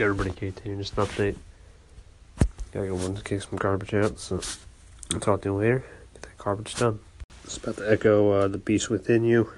fuck 0.00 0.18
everybody, 0.18 0.30
KT. 0.30 0.64
Just 0.78 0.96
an 0.96 1.04
update. 1.04 1.36
Gotta 2.72 2.86
go 2.86 2.94
run 2.94 3.16
to 3.16 3.22
kick 3.22 3.42
some 3.42 3.58
garbage 3.58 3.92
out, 3.92 4.18
so 4.18 4.40
I'll 5.12 5.20
talk 5.20 5.42
to 5.42 5.50
you 5.50 5.54
later. 5.54 5.84
Get 6.14 6.22
that 6.22 6.38
garbage 6.38 6.74
done. 6.76 7.00
It's 7.44 7.58
about 7.58 7.76
to 7.76 7.92
echo 7.92 8.30
uh, 8.30 8.48
the 8.48 8.58
beast 8.58 8.88
within 8.88 9.24
you. 9.24 9.52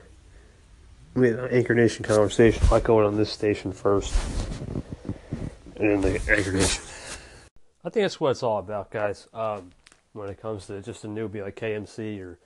We 1.15 1.29
had 1.29 1.39
an 1.39 1.51
Anchor 1.51 1.75
Nation 1.75 2.05
conversation. 2.05 2.61
I'll 2.71 2.77
echo 2.77 3.01
it 3.01 3.07
on 3.07 3.17
this 3.17 3.31
station 3.31 3.73
first, 3.73 4.15
and 5.77 5.91
then 5.91 6.01
the 6.01 6.21
Anchor 6.29 6.53
Nation. 6.53 6.83
I 7.85 7.91
think 7.91 8.05
that's 8.05 8.19
what 8.19 8.31
it's 8.31 8.43
all 8.43 8.59
about, 8.59 8.91
guys. 8.91 9.29
Um, 9.33 9.71
when 10.13 10.29
it 10.29 10.41
comes 10.41 10.67
to 10.67 10.81
just 10.81 11.05
a 11.05 11.09
newbie 11.09 11.43
like 11.43 11.55
KMC 11.57 12.21
or 12.21 12.39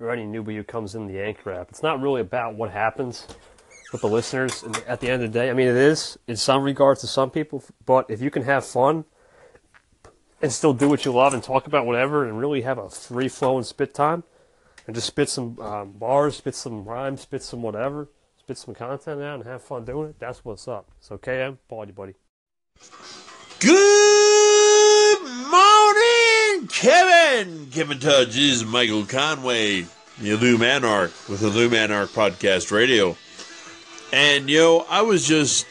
or 0.00 0.10
any 0.10 0.24
newbie 0.24 0.56
who 0.56 0.64
comes 0.64 0.96
in 0.96 1.06
the 1.06 1.20
Anchor 1.20 1.52
app, 1.52 1.68
it's 1.70 1.82
not 1.84 2.00
really 2.00 2.20
about 2.20 2.56
what 2.56 2.70
happens 2.70 3.28
with 3.94 4.00
the 4.00 4.08
listeners. 4.08 4.64
And 4.64 4.76
at 4.88 4.98
the 4.98 5.08
end 5.08 5.22
of 5.22 5.32
the 5.32 5.38
day, 5.38 5.48
I 5.48 5.52
mean, 5.52 5.68
it 5.68 5.76
is 5.76 6.18
in 6.26 6.34
some 6.36 6.64
regards 6.64 7.00
to 7.02 7.06
some 7.06 7.30
people, 7.30 7.62
but 7.86 8.10
if 8.10 8.20
you 8.20 8.28
can 8.28 8.42
have 8.42 8.66
fun 8.66 9.04
and 10.42 10.52
still 10.52 10.74
do 10.74 10.88
what 10.88 11.04
you 11.04 11.12
love 11.12 11.32
and 11.32 11.40
talk 11.40 11.68
about 11.68 11.86
whatever 11.86 12.24
and 12.28 12.36
really 12.36 12.62
have 12.62 12.76
a 12.76 12.90
free 12.90 13.28
flowing 13.28 13.62
spit 13.62 13.94
time 13.94 14.24
and 14.88 14.96
just 14.96 15.06
spit 15.06 15.28
some 15.28 15.60
um, 15.60 15.92
bars, 15.92 16.36
spit 16.36 16.56
some 16.56 16.84
rhymes, 16.84 17.20
spit 17.20 17.44
some 17.44 17.62
whatever, 17.62 18.08
spit 18.36 18.58
some 18.58 18.74
content 18.74 19.22
out 19.22 19.36
and 19.36 19.44
have 19.44 19.62
fun 19.62 19.84
doing 19.84 20.10
it, 20.10 20.18
that's 20.18 20.44
what's 20.44 20.66
up. 20.66 20.90
So, 20.98 21.16
KM, 21.16 21.58
party 21.68 21.92
buddy. 21.92 22.14
Good 23.60 25.22
morning, 25.22 26.66
Kevin. 26.66 27.68
Kevin 27.70 28.00
Tudge 28.00 28.36
is 28.36 28.64
Michael 28.64 29.04
Conway, 29.04 29.82
the 30.18 30.30
Illuminarch 30.30 31.28
with 31.28 31.40
the 31.40 31.46
Illuminarch 31.46 32.08
Podcast 32.08 32.72
Radio. 32.72 33.16
And, 34.14 34.48
yo, 34.48 34.86
I 34.88 35.02
was 35.02 35.26
just, 35.26 35.66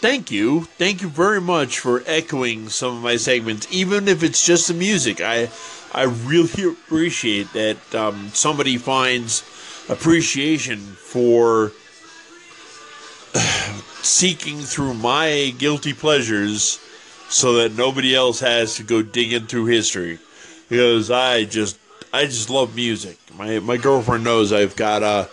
thank 0.00 0.30
you. 0.30 0.62
Thank 0.64 1.02
you 1.02 1.08
very 1.10 1.38
much 1.38 1.80
for 1.80 2.02
echoing 2.06 2.70
some 2.70 2.96
of 2.96 3.02
my 3.02 3.16
segments, 3.16 3.68
even 3.70 4.08
if 4.08 4.22
it's 4.22 4.46
just 4.46 4.68
the 4.68 4.72
music. 4.72 5.20
I, 5.20 5.50
I 5.92 6.04
really 6.04 6.64
appreciate 6.64 7.52
that 7.52 7.94
um, 7.94 8.30
somebody 8.30 8.78
finds 8.78 9.42
appreciation 9.90 10.78
for 10.78 11.72
seeking 14.02 14.60
through 14.60 14.94
my 14.94 15.52
guilty 15.58 15.92
pleasures 15.92 16.80
so 17.28 17.52
that 17.56 17.76
nobody 17.76 18.14
else 18.14 18.40
has 18.40 18.76
to 18.76 18.82
go 18.82 19.02
digging 19.02 19.46
through 19.46 19.66
history 19.66 20.18
because 20.70 21.10
I 21.10 21.44
just 21.44 21.78
I 22.14 22.24
just 22.24 22.48
love 22.48 22.74
music. 22.74 23.18
My 23.36 23.58
my 23.58 23.76
girlfriend 23.76 24.24
knows 24.24 24.54
I've 24.54 24.74
got 24.74 25.02
uh 25.02 25.26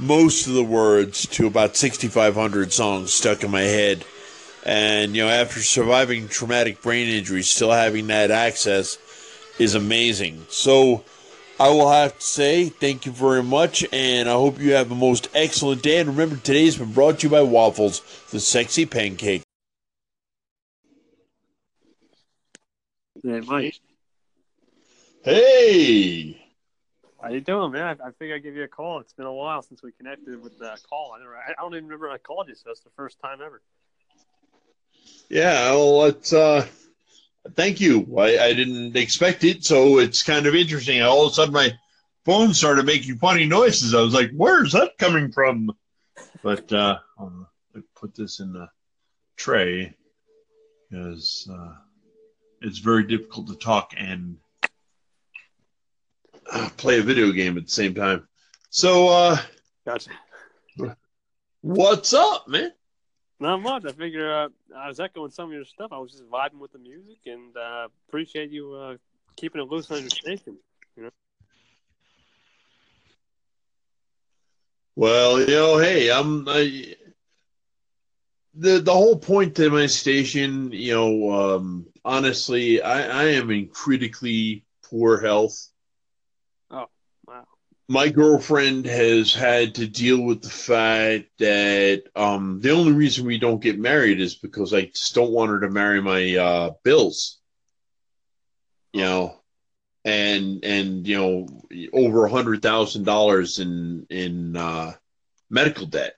most 0.00 0.46
of 0.46 0.54
the 0.54 0.64
words 0.64 1.26
to 1.26 1.46
about 1.46 1.76
6500 1.76 2.72
songs 2.72 3.12
stuck 3.12 3.44
in 3.44 3.50
my 3.50 3.62
head. 3.62 4.04
And 4.64 5.14
you 5.14 5.22
know, 5.22 5.28
after 5.28 5.60
surviving 5.60 6.28
traumatic 6.28 6.82
brain 6.82 7.08
injury, 7.08 7.42
still 7.42 7.70
having 7.70 8.06
that 8.08 8.30
access 8.30 8.98
is 9.58 9.74
amazing. 9.74 10.46
So 10.48 11.04
I 11.58 11.68
will 11.68 11.90
have 11.90 12.18
to 12.18 12.24
say 12.24 12.68
thank 12.70 13.04
you 13.04 13.12
very 13.12 13.42
much, 13.42 13.84
and 13.92 14.28
I 14.28 14.32
hope 14.32 14.58
you 14.58 14.72
have 14.72 14.90
a 14.90 14.94
most 14.94 15.28
excellent 15.34 15.82
day. 15.82 15.98
And 15.98 16.08
remember, 16.08 16.36
today's 16.36 16.76
been 16.76 16.92
brought 16.92 17.20
to 17.20 17.26
you 17.26 17.30
by 17.30 17.42
Waffles, 17.42 18.00
the 18.30 18.40
sexy 18.40 18.86
pancake. 18.86 19.42
Hey, 23.22 23.40
Mike. 23.40 23.78
Hey! 25.22 26.39
How 27.22 27.28
you 27.28 27.40
doing, 27.40 27.72
man? 27.72 27.98
I, 28.00 28.08
I 28.08 28.10
figured 28.12 28.36
I'd 28.36 28.42
give 28.42 28.56
you 28.56 28.62
a 28.62 28.68
call. 28.68 29.00
It's 29.00 29.12
been 29.12 29.26
a 29.26 29.32
while 29.32 29.60
since 29.60 29.82
we 29.82 29.92
connected 29.92 30.42
with 30.42 30.58
the 30.58 30.78
call. 30.88 31.12
I, 31.14 31.18
never, 31.18 31.36
I 31.36 31.52
don't 31.58 31.74
even 31.74 31.84
remember 31.84 32.08
I 32.08 32.16
called 32.16 32.48
you, 32.48 32.54
so 32.54 32.62
that's 32.66 32.80
the 32.80 32.90
first 32.96 33.20
time 33.20 33.40
ever. 33.44 33.60
Yeah, 35.28 35.70
well, 35.72 36.04
it's 36.06 36.32
uh, 36.32 36.66
thank 37.54 37.80
you. 37.80 38.18
I, 38.18 38.38
I 38.38 38.52
didn't 38.54 38.96
expect 38.96 39.44
it, 39.44 39.64
so 39.64 39.98
it's 39.98 40.22
kind 40.22 40.46
of 40.46 40.54
interesting. 40.54 41.02
All 41.02 41.26
of 41.26 41.32
a 41.32 41.34
sudden, 41.34 41.52
my 41.52 41.72
phone 42.24 42.54
started 42.54 42.86
making 42.86 43.16
funny 43.16 43.44
noises. 43.44 43.94
I 43.94 44.00
was 44.00 44.14
like, 44.14 44.30
"Where's 44.34 44.72
that 44.72 44.96
coming 44.98 45.30
from?" 45.30 45.70
But 46.42 46.72
uh, 46.72 46.98
I'll 47.18 47.48
put 47.94 48.14
this 48.14 48.40
in 48.40 48.52
the 48.52 48.68
tray 49.36 49.94
because 50.90 51.48
uh, 51.52 51.74
it's 52.62 52.78
very 52.78 53.04
difficult 53.04 53.48
to 53.48 53.56
talk 53.56 53.92
and 53.96 54.38
play 56.76 56.98
a 56.98 57.02
video 57.02 57.32
game 57.32 57.56
at 57.56 57.64
the 57.64 57.70
same 57.70 57.94
time. 57.94 58.26
So, 58.70 59.08
uh, 59.08 59.38
Gotcha. 59.84 60.10
what's 61.60 62.12
up, 62.12 62.48
man? 62.48 62.72
Not 63.40 63.62
much. 63.62 63.86
I 63.86 63.92
figure 63.92 64.30
uh, 64.32 64.48
I 64.76 64.88
was 64.88 65.00
echoing 65.00 65.30
some 65.30 65.48
of 65.48 65.54
your 65.54 65.64
stuff. 65.64 65.92
I 65.92 65.98
was 65.98 66.12
just 66.12 66.28
vibing 66.30 66.58
with 66.58 66.72
the 66.72 66.78
music 66.78 67.18
and 67.26 67.56
uh, 67.56 67.88
appreciate 68.08 68.50
you 68.50 68.74
uh, 68.74 68.96
keeping 69.36 69.62
it 69.62 69.68
loose 69.68 69.90
on 69.90 70.00
your 70.00 70.10
station. 70.10 70.58
You 70.96 71.04
know. 71.04 71.10
Well, 74.96 75.40
you 75.40 75.46
know, 75.46 75.78
hey, 75.78 76.12
I'm 76.12 76.46
I, 76.46 76.94
the 78.54 78.80
the 78.80 78.92
whole 78.92 79.18
point 79.18 79.54
to 79.56 79.70
my 79.70 79.86
station. 79.86 80.70
You 80.72 80.94
know, 80.94 81.32
um, 81.32 81.86
honestly, 82.04 82.82
I, 82.82 83.22
I 83.22 83.24
am 83.30 83.50
in 83.50 83.68
critically 83.68 84.66
poor 84.82 85.18
health. 85.18 85.68
My 87.90 88.08
girlfriend 88.08 88.86
has 88.86 89.34
had 89.34 89.74
to 89.74 89.88
deal 89.88 90.22
with 90.22 90.42
the 90.42 90.48
fact 90.48 91.24
that 91.40 92.04
um, 92.14 92.60
the 92.60 92.70
only 92.70 92.92
reason 92.92 93.26
we 93.26 93.36
don't 93.36 93.60
get 93.60 93.80
married 93.80 94.20
is 94.20 94.36
because 94.36 94.72
I 94.72 94.82
just 94.82 95.12
don't 95.12 95.32
want 95.32 95.50
her 95.50 95.58
to 95.62 95.70
marry 95.70 96.00
my 96.00 96.36
uh, 96.36 96.70
bills. 96.84 97.40
You 98.92 99.00
know, 99.00 99.40
and 100.04 100.64
and 100.64 101.04
you 101.04 101.18
know 101.18 101.48
over 101.92 102.26
a 102.26 102.30
hundred 102.30 102.62
thousand 102.62 103.06
dollars 103.06 103.58
in 103.58 104.06
in 104.08 104.56
uh, 104.56 104.92
medical 105.50 105.86
debt. 105.86 106.14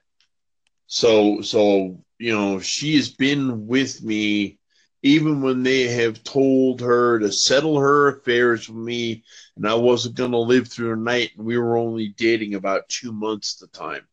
So 0.85 1.41
so 1.41 2.03
you 2.19 2.37
know 2.37 2.59
she 2.59 2.97
has 2.97 3.09
been 3.09 3.65
with 3.65 4.03
me 4.03 4.59
even 5.03 5.41
when 5.41 5.63
they 5.63 5.83
have 5.83 6.23
told 6.23 6.81
her 6.81 7.19
to 7.19 7.31
settle 7.31 7.79
her 7.79 8.07
affairs 8.07 8.67
with 8.67 8.77
me, 8.77 9.23
and 9.55 9.67
I 9.67 9.75
wasn't 9.75 10.15
going 10.15 10.31
to 10.31 10.37
live 10.39 10.67
through 10.67 10.89
the 10.89 11.01
night, 11.01 11.31
and 11.37 11.45
we 11.45 11.57
were 11.57 11.77
only 11.77 12.09
dating 12.09 12.55
about 12.55 12.89
two 12.89 13.11
months 13.11 13.61
at 13.61 13.71
the 13.71 13.77
time. 13.77 14.07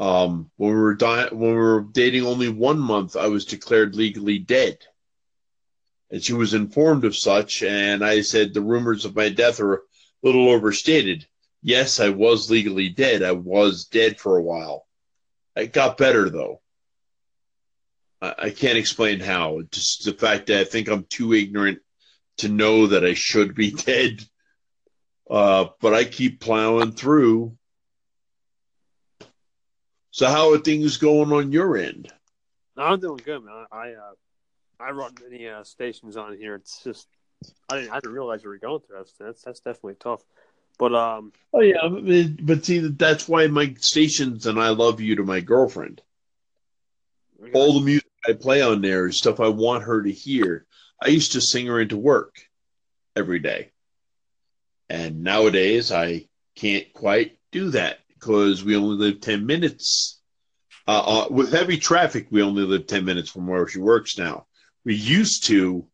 Um, 0.00 0.50
when 0.56 0.70
we 0.70 0.76
were 0.76 0.94
di- 0.94 1.28
when 1.30 1.50
we 1.50 1.56
were 1.56 1.86
dating 1.92 2.26
only 2.26 2.48
one 2.48 2.80
month, 2.80 3.14
I 3.14 3.28
was 3.28 3.44
declared 3.44 3.94
legally 3.94 4.40
dead 4.40 4.78
and 6.12 6.22
she 6.22 6.34
was 6.34 6.52
informed 6.54 7.04
of 7.04 7.16
such. 7.16 7.62
And 7.62 8.04
I 8.04 8.20
said 8.20 8.52
the 8.52 8.60
rumors 8.60 9.04
of 9.04 9.16
my 9.16 9.30
death 9.30 9.58
are 9.60 9.74
a 9.74 9.80
little 10.22 10.50
overstated. 10.50 11.26
Yes, 11.62 11.98
I 11.98 12.10
was 12.10 12.50
legally 12.50 12.90
dead. 12.90 13.22
I 13.22 13.32
was 13.32 13.86
dead 13.86 14.20
for 14.20 14.36
a 14.36 14.42
while. 14.42 14.86
It 15.56 15.72
got 15.72 15.96
better 15.96 16.28
though. 16.28 16.60
I, 18.22 18.50
can't 18.50 18.78
explain 18.78 19.18
how. 19.18 19.62
Just 19.72 20.04
the 20.04 20.12
fact 20.12 20.46
that 20.46 20.60
I 20.60 20.64
think 20.64 20.88
I'm 20.88 21.04
too 21.04 21.34
ignorant 21.34 21.80
to 22.38 22.48
know 22.48 22.86
that 22.86 23.04
I 23.04 23.14
should 23.14 23.54
be 23.54 23.70
dead. 23.72 24.24
Uh, 25.28 25.66
but 25.80 25.92
I 25.92 26.04
keep 26.04 26.40
plowing 26.40 26.92
through. 26.92 27.56
So 30.12 30.28
how 30.28 30.52
are 30.52 30.58
things 30.58 30.98
going 30.98 31.32
on 31.32 31.52
your 31.52 31.76
end? 31.76 32.12
I'm 32.76 33.00
doing 33.00 33.20
good, 33.24 33.44
man. 33.44 33.66
I 33.72 33.92
uh, 33.92 34.12
I 34.78 34.90
run 34.90 35.14
many 35.22 35.48
uh, 35.48 35.64
stations 35.64 36.16
on 36.16 36.36
here. 36.36 36.54
It's 36.54 36.82
just 36.84 37.08
I 37.70 37.76
didn't 37.76 37.92
I 37.92 37.96
didn't 37.96 38.12
realize 38.14 38.42
you 38.42 38.50
were 38.50 38.58
going 38.58 38.80
through 38.80 38.98
that. 38.98 39.08
That's 39.18 39.42
that's 39.42 39.60
definitely 39.60 39.96
tough. 39.98 40.22
But 40.78 40.94
um, 40.94 41.32
Oh 41.52 41.60
yeah, 41.60 41.88
but- 41.88 42.46
but 42.46 42.64
see, 42.64 42.78
that's 42.78 43.28
why 43.28 43.46
my 43.46 43.74
stations 43.78 44.46
and 44.46 44.60
I 44.60 44.70
love 44.70 45.00
you 45.00 45.16
to 45.16 45.24
my 45.24 45.40
girlfriend. 45.40 46.02
All 47.54 47.74
the 47.74 47.84
music 47.84 48.06
I 48.26 48.32
play 48.34 48.62
on 48.62 48.80
there 48.82 49.06
is 49.08 49.16
stuff 49.18 49.40
I 49.40 49.48
want 49.48 49.84
her 49.84 50.02
to 50.02 50.12
hear. 50.12 50.66
I 51.02 51.08
used 51.08 51.32
to 51.32 51.40
sing 51.40 51.66
her 51.66 51.80
into 51.80 51.96
work 51.96 52.36
every 53.16 53.40
day, 53.40 53.70
and 54.88 55.22
nowadays 55.22 55.90
I 55.90 56.28
can't 56.56 56.92
quite 56.92 57.38
do 57.50 57.70
that 57.70 57.98
because 58.08 58.62
we 58.62 58.76
only 58.76 58.96
live 58.96 59.20
ten 59.20 59.46
minutes. 59.46 60.20
Uh, 60.86 61.24
uh, 61.24 61.28
with 61.30 61.52
heavy 61.52 61.78
traffic, 61.78 62.26
we 62.30 62.42
only 62.42 62.62
live 62.62 62.86
ten 62.86 63.04
minutes 63.04 63.30
from 63.30 63.46
where 63.46 63.66
she 63.66 63.78
works 63.78 64.18
now. 64.18 64.46
We 64.84 64.94
used 64.94 65.44
to 65.44 65.86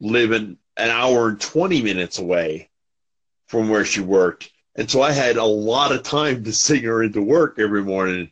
live 0.00 0.32
in 0.32 0.56
an 0.76 0.90
hour 0.90 1.28
and 1.28 1.40
twenty 1.40 1.82
minutes 1.82 2.18
away 2.18 2.70
from 3.48 3.68
where 3.68 3.84
she 3.84 4.00
worked. 4.00 4.50
And 4.76 4.90
so 4.90 5.02
I 5.02 5.12
had 5.12 5.36
a 5.36 5.44
lot 5.44 5.92
of 5.92 6.04
time 6.04 6.44
to 6.44 6.52
sing 6.52 6.84
her 6.84 7.02
into 7.02 7.20
work 7.20 7.58
every 7.58 7.82
morning, 7.82 8.30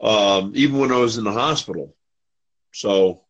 um, 0.00 0.52
even 0.54 0.78
when 0.78 0.92
I 0.92 0.98
was 0.98 1.18
in 1.18 1.24
the 1.24 1.32
hospital. 1.32 1.94
So, 2.72 3.22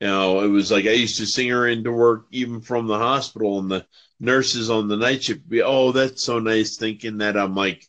you 0.00 0.06
know, 0.06 0.40
it 0.40 0.48
was 0.48 0.70
like 0.70 0.86
I 0.86 0.92
used 0.92 1.18
to 1.18 1.26
sing 1.26 1.48
her 1.50 1.66
into 1.66 1.92
work 1.92 2.26
even 2.30 2.60
from 2.60 2.86
the 2.86 2.98
hospital, 2.98 3.58
and 3.58 3.70
the 3.70 3.86
nurses 4.20 4.70
on 4.70 4.88
the 4.88 4.96
night 4.96 5.24
shift 5.24 5.48
be, 5.48 5.62
oh, 5.62 5.92
that's 5.92 6.24
so 6.24 6.38
nice, 6.38 6.76
thinking 6.76 7.18
that 7.18 7.36
I'm 7.36 7.54
like 7.54 7.86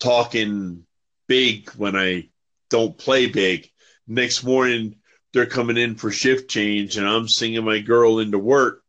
talking 0.00 0.84
big 1.28 1.70
when 1.70 1.96
I 1.96 2.28
don't 2.70 2.96
play 2.96 3.26
big. 3.26 3.70
next 4.06 4.42
morning 4.42 4.96
they're 5.32 5.46
coming 5.46 5.76
in 5.76 5.94
for 5.94 6.10
shift 6.10 6.50
change, 6.50 6.96
and 6.96 7.06
I'm 7.06 7.28
singing 7.28 7.64
my 7.64 7.78
girl 7.78 8.18
into 8.18 8.38
work, 8.38 8.82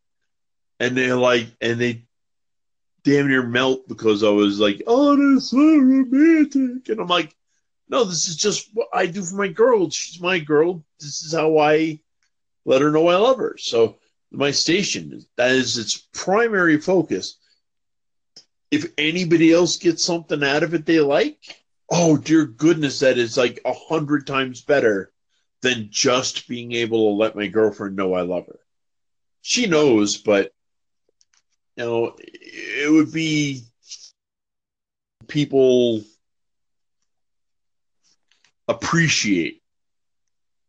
and 0.80 0.98
they're 0.98 1.16
like, 1.16 1.48
and 1.62 1.80
they 1.80 2.06
damn 3.04 3.28
near 3.28 3.44
melt 3.44 3.88
because 3.88 4.24
I 4.24 4.30
was 4.30 4.60
like, 4.60 4.84
oh, 4.88 5.16
that's 5.16 5.52
so 5.52 5.58
romantic, 5.58 6.90
and 6.90 7.00
I'm 7.00 7.08
like, 7.08 7.34
no, 7.90 8.04
this 8.04 8.28
is 8.28 8.36
just 8.36 8.70
what 8.74 8.88
I 8.94 9.06
do 9.06 9.24
for 9.24 9.36
my 9.36 9.48
girl. 9.50 9.90
She's 9.90 10.22
my 10.22 10.40
girl. 10.40 10.84
This 11.00 11.24
is 11.24 11.34
how 11.34 11.58
I 11.58 12.00
let 12.66 12.82
her 12.82 12.92
know 12.92 13.08
I 13.08 13.16
love 13.16 13.38
her. 13.38 13.56
So 13.58 13.98
my 14.32 14.52
station 14.52 15.24
that 15.38 15.52
is 15.52 15.78
its 15.78 15.98
primary 16.14 16.80
focus. 16.80 17.38
If 18.72 18.92
anybody 18.98 19.54
else 19.54 19.78
gets 19.78 20.04
something 20.04 20.44
out 20.44 20.64
of 20.64 20.74
it 20.74 20.86
they 20.86 21.00
like, 21.00 21.38
oh 21.90 22.18
dear 22.18 22.46
goodness, 22.46 23.00
that 23.00 23.18
is 23.18 23.38
like 23.38 23.60
a 23.66 23.74
hundred 23.74 24.26
times 24.26 24.62
better 24.62 25.12
than 25.62 25.90
just 25.92 26.48
being 26.48 26.72
able 26.74 27.12
to 27.12 27.18
let 27.18 27.36
my 27.36 27.48
girlfriend 27.48 27.96
know 27.96 28.14
I 28.14 28.22
love 28.22 28.48
her. 28.48 28.60
She 29.42 29.68
knows, 29.68 30.18
but 30.18 30.52
you 31.78 31.84
know, 31.84 32.16
it 32.20 32.92
would 32.92 33.12
be 33.12 33.64
people 35.28 36.04
appreciate 38.68 39.62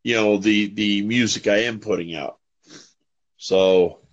you 0.03 0.15
know 0.15 0.37
the 0.37 0.67
the 0.75 1.03
music 1.03 1.47
I 1.47 1.65
am 1.65 1.81
putting 1.81 2.15
out. 2.15 2.39
So 3.37 4.05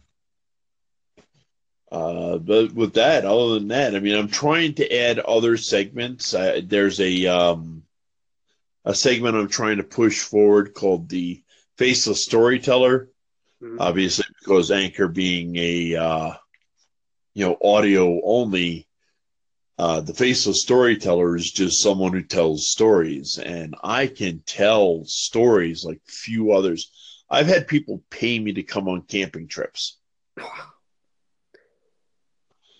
uh, 1.92 2.38
but 2.38 2.72
with 2.74 2.94
that, 2.94 3.25
other 3.25 3.56
than 3.56 3.68
that, 3.68 3.95
I 3.95 4.00
mean, 4.00 4.16
I'm 4.16 4.30
trying 4.30 4.75
to 4.75 4.98
add 4.98 5.19
other 5.19 5.57
segments. 5.57 6.33
I, 6.33 6.62
there's 6.62 7.01
a 7.01 7.28
um, 7.28 7.83
a 8.86 8.95
segment 8.95 9.36
I'm 9.36 9.50
trying 9.50 9.78
to 9.78 9.83
push 9.83 10.22
forward 10.22 10.74
called 10.74 11.10
the 11.10 11.44
Faceless 11.78 12.24
Storyteller. 12.24 13.10
Mm-hmm. 13.62 13.81
Obviously, 13.81 14.25
because 14.39 14.72
Anchor 14.72 15.10
being 15.10 15.57
a 15.57 15.95
uh, 15.95 16.33
you 17.33 17.45
know 17.45 17.57
audio 17.62 18.22
only, 18.24 18.88
uh, 19.77 20.01
the 20.01 20.13
faceless 20.13 20.62
storyteller 20.62 21.35
is 21.35 21.51
just 21.51 21.81
someone 21.81 22.13
who 22.13 22.21
tells 22.21 22.69
stories, 22.69 23.38
and 23.38 23.75
I 23.83 24.07
can 24.07 24.44
tell 24.45 25.03
stories 25.06 25.83
like 25.83 26.01
few 26.06 26.51
others. 26.51 26.91
I've 27.29 27.47
had 27.47 27.68
people 27.68 28.03
pay 28.09 28.38
me 28.39 28.53
to 28.53 28.63
come 28.63 28.88
on 28.88 29.03
camping 29.03 29.47
trips. 29.47 29.97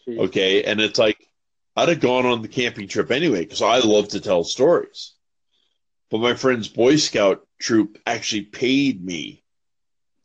Okay, 0.08 0.64
and 0.64 0.82
it's 0.82 1.00
like 1.00 1.18
I'd 1.76 1.90
have 1.90 2.00
gone 2.00 2.26
on 2.26 2.42
the 2.42 2.48
camping 2.48 2.88
trip 2.88 3.12
anyway 3.12 3.42
because 3.42 3.62
I 3.62 3.80
love 3.80 4.10
to 4.10 4.20
tell 4.20 4.44
stories. 4.44 5.14
But 6.10 6.20
my 6.20 6.34
friend's 6.34 6.68
Boy 6.68 6.98
Scout 6.98 7.48
troop 7.60 7.98
actually 8.06 8.44
paid 8.44 9.04
me 9.04 9.44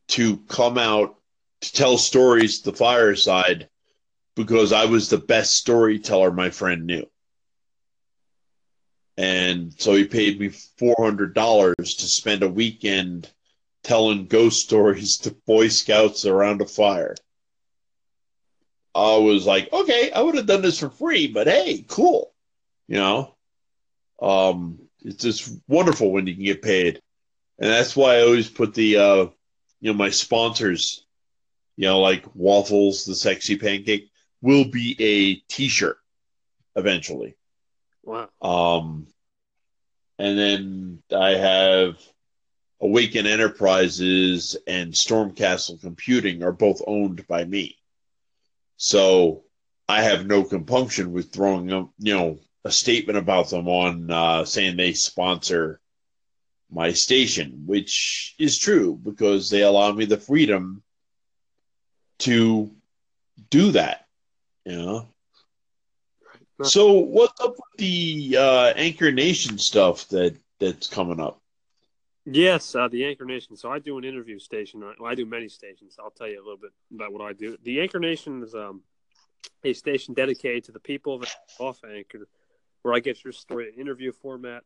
to 0.09 0.39
come 0.49 0.79
out 0.79 1.17
to 1.61 1.73
tell 1.73 1.99
stories 1.99 2.61
to 2.61 2.71
the 2.71 2.77
fireside 2.77 3.69
because 4.37 4.73
I 4.73 4.85
was 4.85 5.09
the 5.09 5.19
best 5.19 5.53
storyteller 5.55 6.31
my 6.31 6.51
friend 6.51 6.87
knew. 6.87 7.09
And 9.17 9.75
so 9.79 9.95
he 9.95 10.05
paid 10.05 10.39
me 10.39 10.51
$400 10.51 11.75
to 11.77 12.07
spend 12.07 12.43
a 12.43 12.49
weekend 12.49 13.31
telling 13.83 14.27
ghost 14.27 14.61
stories 14.61 15.17
to 15.19 15.31
Boy 15.47 15.69
Scouts 15.69 16.27
around 16.27 16.61
a 16.61 16.67
fire. 16.67 17.17
I 18.95 19.17
was 19.17 19.47
like, 19.47 19.73
okay, 19.73 20.11
I 20.13 20.21
would 20.21 20.35
have 20.35 20.47
done 20.47 20.63
this 20.63 20.81
for 20.81 20.91
free, 20.91 21.27
but 21.29 21.47
hey, 21.47 21.85
cool. 21.89 22.33
You 22.89 22.97
know, 22.97 23.35
um, 24.21 24.79
it's 25.01 25.23
just 25.23 25.51
wonderful 25.67 26.13
when 26.13 26.27
you 26.27 26.35
can 26.35 26.45
get 26.45 26.63
paid. 26.63 27.01
And 27.59 27.71
that's 27.71 27.97
why 27.97 28.17
I 28.17 28.23
always 28.23 28.51
put 28.51 28.75
the, 28.75 28.97
uh, 28.97 29.27
you 29.81 29.93
know, 29.93 29.95
my 29.95 30.11
sponsors, 30.11 31.07
you 31.77 31.87
know, 31.87 32.01
like 32.01 32.25
Waffles, 32.35 33.05
the 33.05 33.15
sexy 33.15 33.57
pancake 33.57 34.11
will 34.41 34.65
be 34.65 34.97
a 34.99 35.35
T-shirt 35.49 35.99
eventually. 36.75 37.37
Wow. 38.03 38.29
Um, 38.41 39.07
and 40.19 40.39
then 40.39 41.03
I 41.15 41.31
have 41.31 41.97
Awaken 42.81 43.27
Enterprises 43.27 44.57
and 44.67 44.93
Stormcastle 44.93 45.81
Computing 45.81 46.43
are 46.43 46.53
both 46.53 46.83
owned 46.87 47.27
by 47.27 47.45
me. 47.45 47.77
So 48.77 49.45
I 49.89 50.03
have 50.03 50.27
no 50.27 50.45
compunction 50.45 51.13
with 51.13 51.33
throwing 51.33 51.67
them, 51.67 51.91
you 51.99 52.15
know, 52.15 52.39
a 52.65 52.71
statement 52.71 53.19
about 53.19 53.51
them 53.51 53.69
on 53.69 54.11
uh, 54.11 54.45
saying 54.45 54.77
they 54.77 54.93
sponsor 54.93 55.81
my 56.71 56.93
station, 56.93 57.63
which 57.67 58.35
is 58.39 58.59
true 58.59 58.99
because 59.01 59.49
they 59.49 59.63
allow 59.63 59.93
me 59.93 60.05
the 60.05 60.17
freedom 60.17 60.83
to 62.19 62.71
do 63.51 63.73
that. 63.73 64.06
You 64.67 64.77
know. 64.77 65.09
So 66.63 66.93
what's 66.95 67.41
up 67.41 67.51
with 67.51 67.79
the 67.79 68.37
uh, 68.37 68.73
Anchor 68.75 69.13
Nation 69.13 69.59
stuff 69.59 70.09
that 70.09 70.37
that's 70.59 70.89
coming 70.89 71.21
up? 71.21 71.41
Yes, 72.25 72.75
uh, 72.75 72.89
the 72.89 73.05
Anchor 73.05 73.25
Nation. 73.25 73.57
So 73.57 73.71
I 73.71 73.79
do 73.79 73.97
an 73.97 74.05
interview 74.05 74.41
station. 74.41 74.81
Well, 74.81 75.11
I 75.11 75.15
do 75.15 75.25
many 75.25 75.49
stations. 75.49 75.97
I'll 76.03 76.11
tell 76.11 76.27
you 76.27 76.41
a 76.41 76.43
little 76.43 76.57
bit 76.57 76.73
about 76.93 77.13
what 77.13 77.23
I 77.23 77.33
do. 77.33 77.57
The 77.63 77.81
Anchor 77.81 78.01
Nation 78.01 78.43
is 78.43 78.57
um, 78.57 78.83
a 79.63 79.73
station 79.73 80.15
dedicated 80.15 80.65
to 80.65 80.73
the 80.73 80.81
people 80.81 81.15
of 81.15 81.37
off 81.61 81.83
Anchor, 81.85 82.27
where 82.83 82.93
I 82.93 82.99
get 82.99 83.23
your 83.23 83.33
story 83.33 83.71
in 83.73 83.81
interview 83.81 84.11
format 84.11 84.65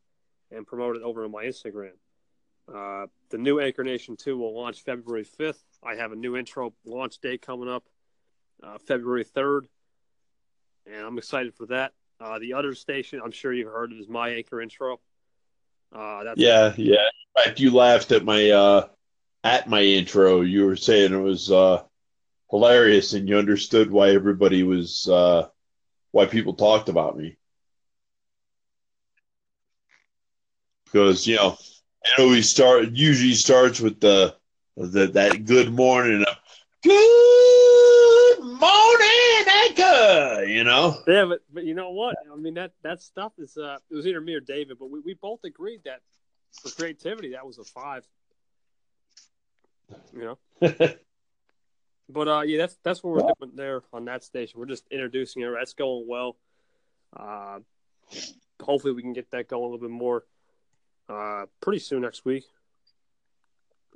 and 0.51 0.67
promote 0.67 0.97
it 0.97 1.03
over 1.03 1.27
on 1.27 1.31
my 1.31 1.45
Instagram. 1.45 1.93
Uh, 2.73 3.07
the 3.29 3.39
new 3.39 3.61
Anchor 3.61 3.85
Nation 3.85 4.17
2 4.17 4.39
will 4.39 4.55
launch 4.55 4.83
February 4.83 5.27
5th. 5.27 5.63
I 5.83 5.97
have 5.97 6.13
a 6.13 6.17
new 6.17 6.37
intro 6.37 6.73
launch 6.87 7.19
date 7.19 7.43
coming 7.43 7.69
up 7.69 7.85
uh, 8.63 8.79
February 8.79 9.25
3rd 9.25 9.67
and 10.93 11.07
I'm 11.07 11.19
excited 11.19 11.55
for 11.55 11.67
that. 11.67 11.93
Uh, 12.21 12.39
the 12.39 12.55
other 12.55 12.75
station, 12.75 13.21
I'm 13.25 13.31
sure 13.31 13.53
you've 13.53 13.73
heard 13.73 13.93
of, 13.93 13.99
is 13.99 14.09
My 14.09 14.31
Anchor 14.31 14.61
Intro. 14.61 15.01
Uh, 15.93 16.25
that's 16.25 16.39
yeah, 16.39 16.73
yeah. 16.77 17.07
In 17.37 17.45
fact, 17.45 17.61
you 17.61 17.73
laughed 17.73 18.13
at 18.13 18.25
my 18.25 18.51
uh, 18.51 18.89
at 19.43 19.69
my 19.69 19.83
intro. 19.83 20.43
You 20.43 20.67
were 20.67 20.77
saying 20.77 21.13
it 21.13 21.17
was 21.17 21.51
uh, 21.51 21.83
hilarious, 22.51 23.15
and 23.15 23.29
you 23.29 23.39
understood 23.39 23.91
why 23.91 24.11
everybody 24.11 24.63
was 24.63 25.09
uh, 25.09 25.49
why 26.13 26.27
people 26.27 26.55
talked 26.55 26.89
about 26.89 27.17
me. 27.17 27.37
Because 30.85 31.27
you 31.27 31.37
know, 31.37 31.57
it 32.05 32.21
always 32.21 32.51
start 32.51 32.91
usually 32.91 33.35
starts 33.35 33.81
with 33.81 34.01
the, 34.01 34.37
the 34.77 35.07
that 35.09 35.45
good 35.45 35.73
morning. 35.73 36.25
Good 36.83 37.60
morning, 38.43 39.45
Anchor. 39.65 40.45
You 40.45 40.65
know. 40.65 40.97
Yeah, 41.07 41.27
but 41.27 41.41
but 41.53 41.65
you 41.65 41.75
know 41.75 41.91
what? 41.91 42.17
I 42.33 42.37
mean 42.37 42.55
that 42.55 42.73
that 42.83 43.03
stuff 43.03 43.33
is 43.39 43.57
uh 43.57 43.79
it 43.91 43.95
was 43.95 44.07
either 44.07 44.21
me 44.21 44.35
or 44.35 44.41
David, 44.41 44.79
but 44.79 44.91
we, 44.91 45.01
we 45.01 45.15
both 45.15 45.41
agreed 45.45 45.83
that 45.85 46.01
for 46.63 46.71
creativity 46.71 47.33
that 47.33 47.47
was 47.47 47.59
a 47.59 47.65
five. 47.65 48.07
You 50.15 50.37
know. 50.61 50.61
but 52.09 52.29
uh 52.29 52.41
yeah, 52.43 52.59
that's 52.59 52.79
that's 52.83 53.03
what 53.03 53.15
we're 53.15 53.33
doing 53.39 53.57
there 53.57 53.83
on 53.93 54.05
that 54.07 54.25
station. 54.25 54.61
We're 54.61 54.67
just 54.67 54.87
introducing 54.91 55.43
it. 55.43 55.51
That's 55.57 55.75
going 55.75 56.07
well. 56.09 56.37
Uh, 57.17 57.59
hopefully 58.63 58.93
we 58.93 59.03
can 59.03 59.13
get 59.13 59.31
that 59.31 59.49
going 59.49 59.63
a 59.63 59.67
little 59.67 59.81
bit 59.81 59.91
more 59.91 60.25
uh 61.09 61.47
pretty 61.61 61.81
soon 61.81 62.03
next 62.03 62.25
week. 62.25 62.45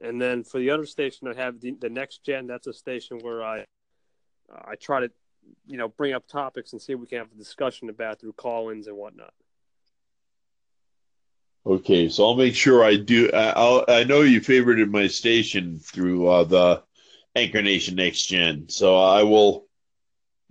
And 0.03 0.21
then 0.21 0.43
for 0.43 0.59
the 0.59 0.71
other 0.71 0.87
station, 0.87 1.29
I 1.29 1.35
have 1.35 1.61
the, 1.61 1.77
the 1.81 1.89
next 1.89 2.25
gen. 2.25 2.47
That's 2.47 2.67
a 2.67 2.73
station 2.73 3.21
where 3.21 3.45
I 3.45 3.65
I 4.53 4.77
try 4.77 5.01
to 5.01 5.11
you 5.67 5.77
know 5.77 5.89
bring 5.89 6.13
up 6.13 6.27
topics 6.27 6.73
and 6.73 6.81
see 6.81 6.93
if 6.93 6.99
we 6.99 7.07
can 7.07 7.19
have 7.19 7.33
a 7.33 7.39
discussion 7.39 7.89
about 7.89 8.21
through 8.21 8.33
call-ins 8.33 8.87
and 8.87 8.97
whatnot. 8.97 9.33
Okay, 11.67 12.11
so 12.11 12.25
I'll 12.25 12.37
make 12.37 12.55
sure 12.55 12.85
I 12.85 12.97
do. 12.97 13.31
I'll, 13.33 13.85
I 13.89 14.05
know 14.05 14.21
you 14.21 14.41
favorited 14.41 14.91
my 14.91 15.07
station 15.07 15.79
through 15.79 16.29
uh, 16.29 16.45
the 16.45 16.83
Anchor 17.35 17.63
Nation 17.63 17.95
Next 17.95 18.27
Gen, 18.27 18.69
so 18.69 18.99
I 18.99 19.23
will 19.23 19.67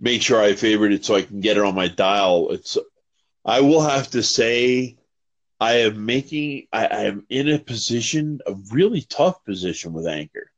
make 0.00 0.22
sure 0.22 0.42
I 0.42 0.54
favorite 0.54 0.92
it 0.92 1.04
so 1.04 1.14
I 1.14 1.22
can 1.22 1.40
get 1.40 1.56
it 1.56 1.62
on 1.62 1.74
my 1.74 1.88
dial. 1.88 2.50
It's 2.50 2.76
I 3.44 3.60
will 3.60 3.82
have 3.82 4.10
to 4.10 4.22
say 4.22 4.96
I 5.60 5.74
am 5.78 6.04
making 6.04 6.66
I, 6.72 6.86
I 6.86 7.02
am 7.04 7.26
in 7.28 7.48
a 7.48 7.58
position, 7.58 8.40
a 8.46 8.54
really 8.72 9.02
tough 9.02 9.44
position 9.44 9.92
with 9.92 10.06
Anchor. 10.06 10.50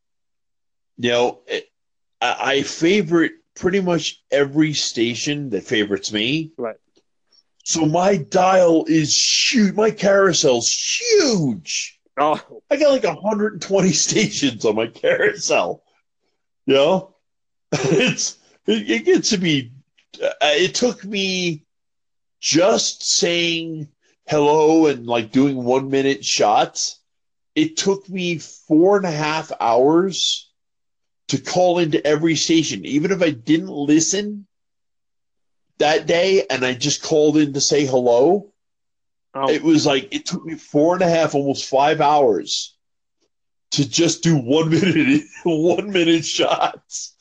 You 0.96 1.10
know, 1.10 1.40
I, 2.20 2.36
I 2.40 2.62
favorite 2.62 3.32
pretty 3.54 3.80
much 3.80 4.22
every 4.30 4.72
station 4.72 5.50
that 5.50 5.64
favorites 5.64 6.12
me. 6.12 6.52
Right. 6.56 6.76
So 7.64 7.84
my 7.84 8.16
dial 8.16 8.84
is 8.86 9.16
huge. 9.16 9.74
My 9.74 9.90
carousel's 9.90 10.72
huge. 10.72 11.98
Oh. 12.18 12.40
I 12.70 12.76
got 12.76 12.92
like 12.92 13.04
120 13.04 13.92
stations 13.92 14.64
on 14.64 14.76
my 14.76 14.86
carousel. 14.86 15.82
You 16.66 16.74
know, 16.74 17.16
it's 17.72 18.38
it, 18.66 18.90
it 18.90 19.04
gets 19.04 19.30
to 19.30 19.38
be. 19.38 19.72
Uh, 20.22 20.32
it 20.42 20.74
took 20.74 21.04
me 21.04 21.64
just 22.40 23.04
saying 23.04 23.88
hello 24.26 24.86
and 24.86 25.06
like 25.06 25.30
doing 25.30 25.62
one 25.62 25.90
minute 25.90 26.24
shots 26.24 27.00
it 27.56 27.76
took 27.76 28.08
me 28.08 28.38
four 28.38 28.98
and 28.98 29.06
a 29.06 29.10
half 29.10 29.50
hours 29.60 30.45
to 31.28 31.38
call 31.38 31.78
into 31.78 32.04
every 32.06 32.36
station, 32.36 32.84
even 32.84 33.10
if 33.10 33.22
I 33.22 33.30
didn't 33.30 33.68
listen 33.68 34.46
that 35.78 36.06
day 36.06 36.46
and 36.48 36.64
I 36.64 36.74
just 36.74 37.02
called 37.02 37.36
in 37.36 37.52
to 37.54 37.60
say 37.60 37.84
hello. 37.84 38.52
Oh, 39.34 39.50
It 39.50 39.62
was 39.62 39.84
like 39.84 40.08
it 40.14 40.26
took 40.26 40.44
me 40.44 40.54
four 40.54 40.94
and 40.94 41.02
a 41.02 41.08
half, 41.08 41.34
almost 41.34 41.68
five 41.68 42.00
hours 42.00 42.76
to 43.72 43.88
just 43.88 44.22
do 44.22 44.36
one 44.36 44.70
minute, 44.70 45.24
one 45.44 45.90
minute 45.90 46.24
shots 46.24 47.16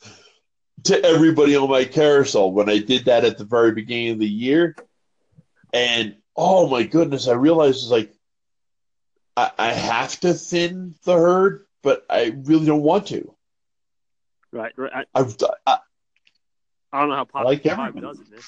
to 0.84 1.02
everybody 1.04 1.56
on 1.56 1.68
my 1.68 1.84
carousel 1.84 2.52
when 2.52 2.70
I 2.70 2.78
did 2.78 3.06
that 3.06 3.24
at 3.24 3.38
the 3.38 3.44
very 3.44 3.72
beginning 3.72 4.12
of 4.12 4.18
the 4.20 4.28
year. 4.28 4.76
And 5.72 6.16
oh 6.36 6.68
my 6.68 6.84
goodness, 6.84 7.28
I 7.28 7.34
realized 7.34 7.82
it's 7.82 7.90
like 7.90 8.14
I, 9.36 9.50
I 9.58 9.72
have 9.72 10.18
to 10.20 10.32
thin 10.32 10.94
the 11.04 11.14
herd, 11.14 11.66
but 11.82 12.06
I 12.08 12.34
really 12.44 12.66
don't 12.66 12.82
want 12.82 13.08
to. 13.08 13.35
Right. 14.52 14.72
right. 14.76 15.06
I, 15.14 15.20
I've 15.20 15.36
I, 15.66 15.78
I 16.92 17.00
don't 17.00 17.08
know 17.10 17.16
how 17.16 17.28
I 17.34 17.42
like 17.42 17.62
positive 17.62 17.94
vibe 17.94 18.00
does 18.00 18.20
it, 18.20 18.30
man. 18.30 18.40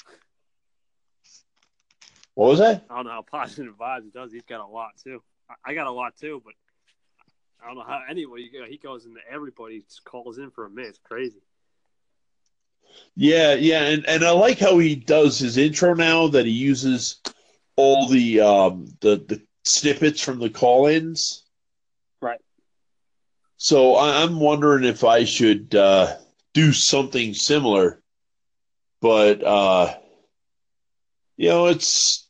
what 2.35 2.49
was 2.49 2.59
that? 2.59 2.85
I 2.89 2.95
don't 2.95 3.05
know 3.05 3.11
how 3.11 3.21
positive 3.21 3.75
vibes 3.79 4.13
does. 4.13 4.31
He's 4.31 4.43
got 4.43 4.61
a 4.61 4.67
lot 4.67 4.91
too. 5.03 5.21
I, 5.49 5.71
I 5.71 5.73
got 5.73 5.87
a 5.87 5.91
lot 5.91 6.15
too, 6.17 6.41
but 6.43 6.53
I 7.61 7.67
don't 7.67 7.75
know 7.75 7.83
how. 7.83 8.01
Anyway, 8.09 8.41
you 8.41 8.51
go, 8.51 8.65
he 8.65 8.77
goes 8.77 9.05
into 9.05 9.19
everybody 9.29 9.81
just 9.81 10.03
calls 10.03 10.37
in 10.37 10.51
for 10.51 10.65
a 10.65 10.69
minute. 10.69 10.89
It's 10.89 10.99
crazy. 10.99 11.41
Yeah, 13.15 13.53
yeah, 13.53 13.83
and, 13.83 14.05
and 14.07 14.23
I 14.23 14.31
like 14.31 14.59
how 14.59 14.77
he 14.77 14.95
does 14.95 15.37
his 15.37 15.57
intro 15.57 15.93
now 15.93 16.27
that 16.29 16.45
he 16.45 16.51
uses 16.51 17.21
all 17.75 18.07
the 18.07 18.41
um 18.41 18.87
the, 19.01 19.23
the 19.27 19.41
snippets 19.63 20.21
from 20.21 20.39
the 20.39 20.49
call-ins. 20.49 21.43
So 23.61 23.97
I'm 23.97 24.39
wondering 24.39 24.85
if 24.85 25.03
I 25.03 25.25
should 25.25 25.75
uh, 25.75 26.15
do 26.53 26.71
something 26.71 27.33
similar, 27.33 28.01
but 29.01 29.43
uh, 29.43 29.95
you 31.35 31.49
know, 31.49 31.65
it's 31.65 32.25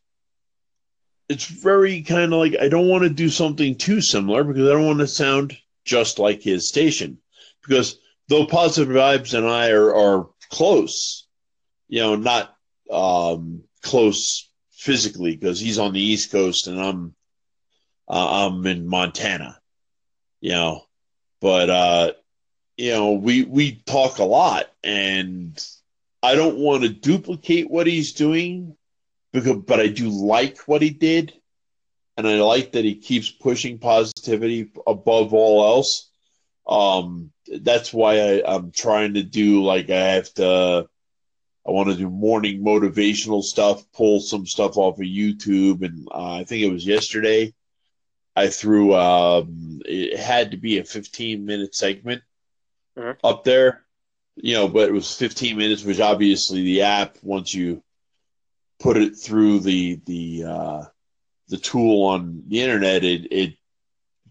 it's 1.30 1.46
very 1.46 2.02
kind 2.02 2.34
of 2.34 2.40
like 2.40 2.56
I 2.60 2.68
don't 2.68 2.88
want 2.88 3.04
to 3.04 3.12
do 3.12 3.30
something 3.30 3.76
too 3.76 4.02
similar 4.02 4.44
because 4.44 4.68
I 4.68 4.74
don't 4.74 4.88
want 4.88 5.00
to 5.00 5.08
sound 5.08 5.56
just 5.86 6.18
like 6.18 6.42
his 6.42 6.68
station. 6.68 7.20
Because 7.62 8.00
though 8.28 8.48
Positive 8.48 8.92
Vibes 8.92 9.38
and 9.38 9.48
I 9.48 9.70
are, 9.70 9.94
are 9.94 10.30
close, 10.50 11.28
you 11.88 12.00
know, 12.00 12.16
not 12.16 12.56
um, 12.90 13.66
close 13.84 14.50
physically 14.72 15.36
because 15.36 15.60
he's 15.60 15.78
on 15.78 15.94
the 15.94 16.02
East 16.02 16.32
Coast 16.32 16.66
and 16.66 16.82
I'm 16.82 17.14
uh, 18.08 18.48
I'm 18.48 18.66
in 18.66 18.88
Montana, 18.88 19.60
you 20.42 20.54
know, 20.54 20.86
but 21.42 21.70
uh, 21.70 22.12
you 22.78 22.92
know 22.92 23.14
we 23.14 23.44
we 23.44 23.82
talk 23.86 24.20
a 24.20 24.24
lot 24.24 24.68
and 24.84 25.64
I 26.22 26.36
don't 26.36 26.58
want 26.58 26.84
to 26.84 26.90
duplicate 26.90 27.70
what 27.70 27.88
he's 27.88 28.14
doing 28.14 28.76
because 29.32 29.58
but 29.58 29.80
I 29.80 29.88
do 29.88 30.10
like 30.10 30.60
what 30.68 30.82
he 30.82 30.90
did 30.90 31.34
and 32.20 32.28
I 32.28 32.42
like 32.42 32.74
that 32.74 32.84
he 32.84 32.96
keeps 32.96 33.32
pushing 33.32 33.78
positivity 33.78 34.70
above 34.86 35.34
all 35.34 35.66
else. 35.66 36.10
Um, 36.68 37.32
that's 37.62 37.94
why 37.94 38.20
I, 38.20 38.44
I'm 38.46 38.72
trying 38.74 39.14
to 39.14 39.24
do 39.24 39.64
like 39.64 39.90
I 39.90 40.16
have 40.16 40.34
to. 40.34 40.90
I 41.66 41.72
want 41.72 41.90
to 41.90 41.96
do 41.96 42.10
morning 42.10 42.62
motivational 42.62 43.42
stuff, 43.42 43.90
pull 43.94 44.20
some 44.20 44.46
stuff 44.46 44.76
off 44.76 44.98
of 44.98 45.06
YouTube, 45.06 45.82
and 45.82 46.10
uh, 46.12 46.34
I 46.34 46.44
think 46.44 46.62
it 46.62 46.72
was 46.72 46.86
yesterday. 46.86 47.54
I 48.40 48.48
threw. 48.50 48.94
Um, 48.96 49.82
it 49.86 50.20
had 50.20 50.52
to 50.52 50.58
be 50.58 50.80
a 50.80 50.84
15 50.84 51.46
minute 51.46 51.76
segment 51.76 52.24
Uh-huh. 52.98 53.14
up 53.24 53.44
there, 53.44 53.86
you 54.36 54.54
know, 54.54 54.68
but 54.68 54.90
it 54.90 54.94
was 54.94 55.16
15 55.16 55.58
minutes, 55.58 55.84
which 55.84 56.00
obviously 56.00 56.64
the 56.64 56.82
app 56.84 57.18
once 57.24 57.54
you 57.54 57.84
put 58.80 58.98
it 58.98 59.18
through 59.18 59.60
the 59.60 60.02
the 60.06 60.44
uh, 60.46 60.84
the 61.50 61.58
tool 61.58 62.06
on 62.06 62.44
the 62.48 62.62
internet, 62.62 63.04
it 63.04 63.32
it 63.32 63.54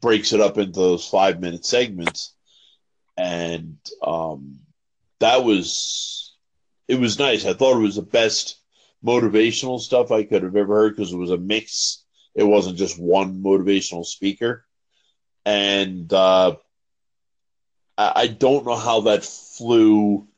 breaks 0.00 0.32
it 0.32 0.40
up 0.40 0.58
into 0.58 0.78
those 0.78 1.06
five 1.08 1.40
minute 1.40 1.64
segments, 1.64 2.34
and 3.16 3.78
um, 4.02 4.60
that 5.20 5.44
was 5.44 6.36
it 6.88 7.00
was 7.00 7.18
nice. 7.18 7.46
I 7.46 7.54
thought 7.54 7.78
it 7.78 7.82
was 7.82 7.96
the 7.96 8.02
best 8.02 8.60
motivational 9.04 9.80
stuff 9.80 10.10
I 10.10 10.24
could 10.24 10.42
have 10.42 10.56
ever 10.56 10.74
heard 10.74 10.96
because 10.96 11.12
it 11.12 11.18
was 11.18 11.30
a 11.30 11.38
mix. 11.38 12.04
It 12.38 12.44
wasn't 12.44 12.78
just 12.78 13.00
one 13.00 13.42
motivational 13.42 14.06
speaker, 14.06 14.66
and 15.46 16.12
uh, 16.12 16.56
I, 17.98 18.12
I 18.16 18.26
don't 18.28 18.66
know 18.66 18.76
how 18.76 19.00
that 19.02 19.24
flew 19.24 20.28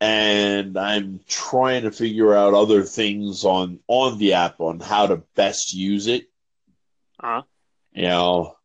and 0.00 0.76
I'm 0.78 1.20
trying 1.28 1.82
to 1.82 1.92
figure 1.92 2.34
out 2.34 2.54
other 2.54 2.84
things 2.84 3.44
on 3.44 3.80
on 3.88 4.18
the 4.18 4.34
app 4.34 4.60
on 4.60 4.80
how 4.80 5.06
to 5.08 5.16
best 5.36 5.74
use 5.74 6.06
it. 6.08 6.24
Uh, 7.22 7.42
You 7.92 8.08
know, 8.08 8.56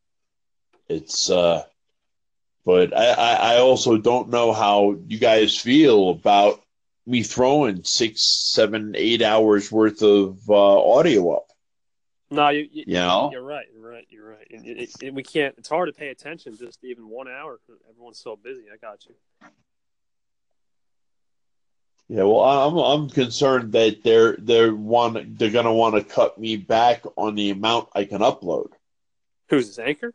it's 0.90 1.30
uh, 1.30 1.64
but 2.66 2.96
I, 2.96 3.10
I 3.12 3.34
I 3.56 3.58
also 3.60 3.98
don't 3.98 4.30
know 4.30 4.54
how 4.54 4.98
you 5.08 5.20
guys 5.20 5.58
feel 5.58 6.10
about 6.12 6.62
me 7.06 7.24
throwing 7.24 7.84
six, 7.84 8.24
seven, 8.54 8.96
eight 8.98 9.22
hours 9.22 9.72
worth 9.72 10.02
of 10.04 10.40
uh, 10.50 10.92
audio 10.94 11.38
up. 11.38 11.48
No, 12.32 12.50
you, 12.50 12.68
you, 12.72 12.84
You 12.88 12.94
know, 12.96 13.30
you're 13.32 13.44
right. 13.44 13.66
You're 13.74 13.90
right. 13.90 14.08
You're 14.10 14.30
right. 14.30 14.48
And 14.52 14.66
it, 14.66 14.90
it, 15.02 15.14
we 15.14 15.24
can't. 15.24 15.56
It's 15.58 15.70
hard 15.70 15.88
to 15.88 15.94
pay 15.94 16.10
attention 16.10 16.58
just 16.58 16.84
even 16.84 17.08
one 17.08 17.28
hour. 17.28 17.60
Everyone's 17.90 18.20
so 18.20 18.36
busy. 18.36 18.64
I 18.74 18.78
got 18.78 19.06
you. 19.06 19.16
yeah. 22.08 22.24
Well, 22.24 22.42
I'm 22.42 22.78
I'm 22.78 23.10
concerned 23.10 23.72
that 23.74 24.04
they're 24.04 24.38
they're 24.38 24.76
want 24.76 25.38
they're 25.38 25.52
gonna 25.52 25.74
want 25.74 25.96
to 25.96 26.04
cut 26.04 26.38
me 26.38 26.58
back 26.58 27.04
on 27.16 27.36
the 27.36 27.52
amount 27.52 27.90
I 27.94 28.06
can 28.06 28.22
upload. 28.22 28.70
Who's 29.50 29.68
this 29.68 29.80
anchor? 29.80 30.14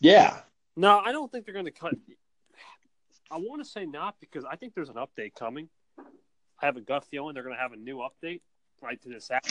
Yeah. 0.00 0.38
No, 0.76 0.98
I 0.98 1.10
don't 1.10 1.30
think 1.30 1.44
they're 1.44 1.54
going 1.54 1.64
to 1.64 1.72
cut. 1.72 1.94
I 3.30 3.36
want 3.36 3.62
to 3.64 3.68
say 3.68 3.84
not 3.84 4.14
because 4.20 4.44
I 4.44 4.54
think 4.54 4.74
there's 4.74 4.88
an 4.88 4.94
update 4.94 5.34
coming. 5.34 5.68
I 5.98 6.66
have 6.66 6.76
a 6.76 6.80
gut 6.80 7.04
feeling 7.04 7.34
they're 7.34 7.42
going 7.42 7.56
to 7.56 7.60
have 7.60 7.72
a 7.72 7.76
new 7.76 7.98
update 7.98 8.42
right 8.80 9.00
to 9.02 9.08
this 9.08 9.30
app 9.30 9.44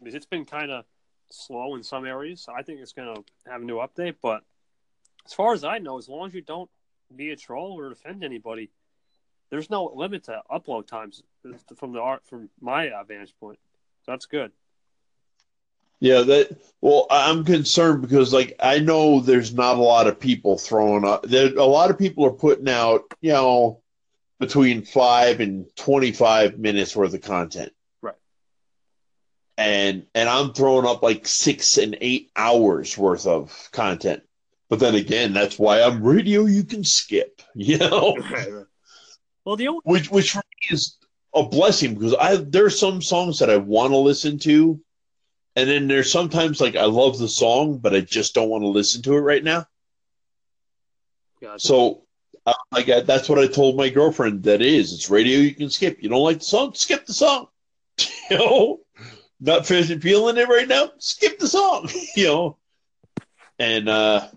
because 0.00 0.14
it's 0.14 0.26
been 0.26 0.44
kind 0.44 0.70
of 0.70 0.84
slow 1.30 1.76
in 1.76 1.82
some 1.82 2.04
areas. 2.04 2.48
I 2.52 2.62
think 2.62 2.80
it's 2.80 2.92
going 2.92 3.14
to 3.14 3.22
have 3.50 3.62
a 3.62 3.64
new 3.64 3.76
update. 3.76 4.16
But 4.20 4.42
as 5.24 5.32
far 5.32 5.52
as 5.52 5.62
I 5.62 5.78
know, 5.78 5.98
as 5.98 6.08
long 6.08 6.26
as 6.26 6.34
you 6.34 6.42
don't 6.42 6.70
be 7.14 7.30
a 7.30 7.36
troll 7.36 7.78
or 7.78 7.92
offend 7.92 8.24
anybody, 8.24 8.70
there's 9.50 9.70
no 9.70 9.92
limit 9.94 10.24
to 10.24 10.42
upload 10.50 10.86
times 10.86 11.22
from 11.76 11.92
the 11.92 12.00
art 12.00 12.22
from 12.24 12.50
my 12.60 12.90
uh, 12.90 13.04
vantage 13.04 13.34
point. 13.38 13.58
So 14.04 14.12
that's 14.12 14.26
good. 14.26 14.52
Yeah, 16.02 16.22
that. 16.22 16.56
Well, 16.80 17.06
I'm 17.10 17.44
concerned 17.44 18.00
because, 18.00 18.32
like, 18.32 18.56
I 18.58 18.78
know 18.78 19.20
there's 19.20 19.52
not 19.52 19.76
a 19.76 19.82
lot 19.82 20.06
of 20.06 20.18
people 20.18 20.56
throwing 20.56 21.04
up. 21.04 21.24
There, 21.24 21.54
a 21.54 21.64
lot 21.64 21.90
of 21.90 21.98
people 21.98 22.24
are 22.24 22.30
putting 22.30 22.70
out, 22.70 23.02
you 23.20 23.32
know, 23.32 23.82
between 24.38 24.82
five 24.82 25.40
and 25.40 25.66
twenty-five 25.76 26.58
minutes 26.58 26.96
worth 26.96 27.12
of 27.12 27.20
content. 27.20 27.72
Right. 29.60 29.66
And 29.66 30.06
and 30.14 30.28
I'm 30.28 30.52
throwing 30.52 30.86
up 30.86 31.02
like 31.02 31.26
six 31.26 31.76
and 31.76 31.96
eight 32.00 32.30
hours 32.34 32.96
worth 32.96 33.26
of 33.26 33.68
content. 33.72 34.22
But 34.68 34.78
then 34.78 34.94
again, 34.94 35.32
that's 35.32 35.58
why 35.58 35.82
I'm 35.82 36.02
radio. 36.02 36.46
You 36.46 36.64
can 36.64 36.84
skip, 36.84 37.42
you 37.54 37.78
know, 37.78 38.16
Well, 39.44 39.56
the 39.56 39.68
only 39.68 39.80
which 39.84 40.10
which 40.10 40.32
for 40.32 40.38
me 40.38 40.76
is 40.76 40.96
a 41.34 41.42
blessing 41.42 41.94
because 41.94 42.14
I 42.14 42.36
there's 42.36 42.78
some 42.78 43.02
songs 43.02 43.38
that 43.38 43.50
I 43.50 43.56
want 43.56 43.92
to 43.92 43.96
listen 43.96 44.38
to, 44.40 44.80
and 45.56 45.68
then 45.68 45.88
there's 45.88 46.12
sometimes 46.12 46.60
like 46.60 46.76
I 46.76 46.84
love 46.84 47.18
the 47.18 47.28
song, 47.28 47.78
but 47.78 47.94
I 47.94 48.00
just 48.00 48.34
don't 48.34 48.50
want 48.50 48.62
to 48.62 48.68
listen 48.68 49.02
to 49.02 49.14
it 49.14 49.20
right 49.20 49.42
now. 49.42 49.66
Gotcha. 51.40 51.66
So, 51.66 52.02
uh, 52.46 52.54
like 52.70 52.88
I, 52.90 53.00
that's 53.00 53.28
what 53.28 53.38
I 53.38 53.46
told 53.46 53.76
my 53.76 53.88
girlfriend. 53.88 54.42
That 54.42 54.60
is, 54.60 54.92
it's 54.92 55.08
radio. 55.08 55.38
You 55.38 55.54
can 55.54 55.70
skip. 55.70 56.02
You 56.02 56.10
don't 56.10 56.22
like 56.22 56.38
the 56.38 56.44
song, 56.44 56.74
skip 56.74 57.06
the 57.06 57.14
song. 57.14 57.46
you 58.30 58.38
know, 58.38 58.80
not 59.40 59.66
feeling 59.66 60.00
feeling 60.00 60.36
it 60.36 60.48
right 60.48 60.68
now, 60.68 60.92
skip 60.98 61.38
the 61.38 61.48
song. 61.48 61.88
you 62.16 62.26
know, 62.26 62.56
and 63.58 63.88
uh, 63.88 64.28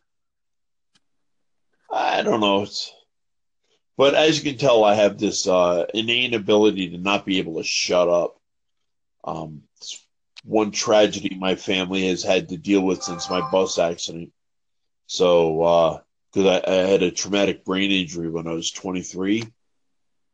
I 1.91 2.21
don't 2.23 2.39
know. 2.39 2.63
It's, 2.63 2.91
but 3.97 4.15
as 4.15 4.37
you 4.37 4.51
can 4.51 4.59
tell, 4.59 4.83
I 4.83 4.95
have 4.95 5.17
this 5.17 5.47
uh, 5.47 5.85
innate 5.93 6.33
ability 6.33 6.89
to 6.91 6.97
not 6.97 7.25
be 7.25 7.37
able 7.37 7.57
to 7.57 7.63
shut 7.63 8.09
up. 8.09 8.39
Um, 9.23 9.63
it's 9.77 10.03
one 10.43 10.71
tragedy 10.71 11.35
my 11.35 11.55
family 11.55 12.07
has 12.07 12.23
had 12.23 12.49
to 12.49 12.57
deal 12.57 12.81
with 12.81 13.03
since 13.03 13.29
my 13.29 13.49
bus 13.51 13.77
accident. 13.77 14.31
So, 15.05 16.01
because 16.31 16.63
I, 16.65 16.71
I 16.71 16.75
had 16.87 17.03
a 17.03 17.11
traumatic 17.11 17.63
brain 17.63 17.91
injury 17.91 18.29
when 18.29 18.47
I 18.47 18.53
was 18.53 18.71
23, 18.71 19.43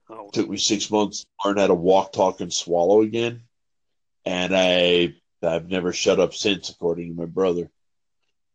oh, 0.09 0.29
took 0.31 0.49
me 0.49 0.57
six 0.57 0.89
months 0.89 1.23
to 1.23 1.27
learn 1.47 1.57
how 1.57 1.67
to 1.67 1.73
walk, 1.73 2.13
talk, 2.13 2.39
and 2.39 2.53
swallow 2.53 3.01
again, 3.01 3.43
and 4.25 4.55
I 4.55 5.15
I've 5.41 5.69
never 5.69 5.93
shut 5.93 6.19
up 6.19 6.33
since, 6.33 6.69
according 6.69 7.09
to 7.09 7.21
my 7.21 7.25
brother. 7.25 7.69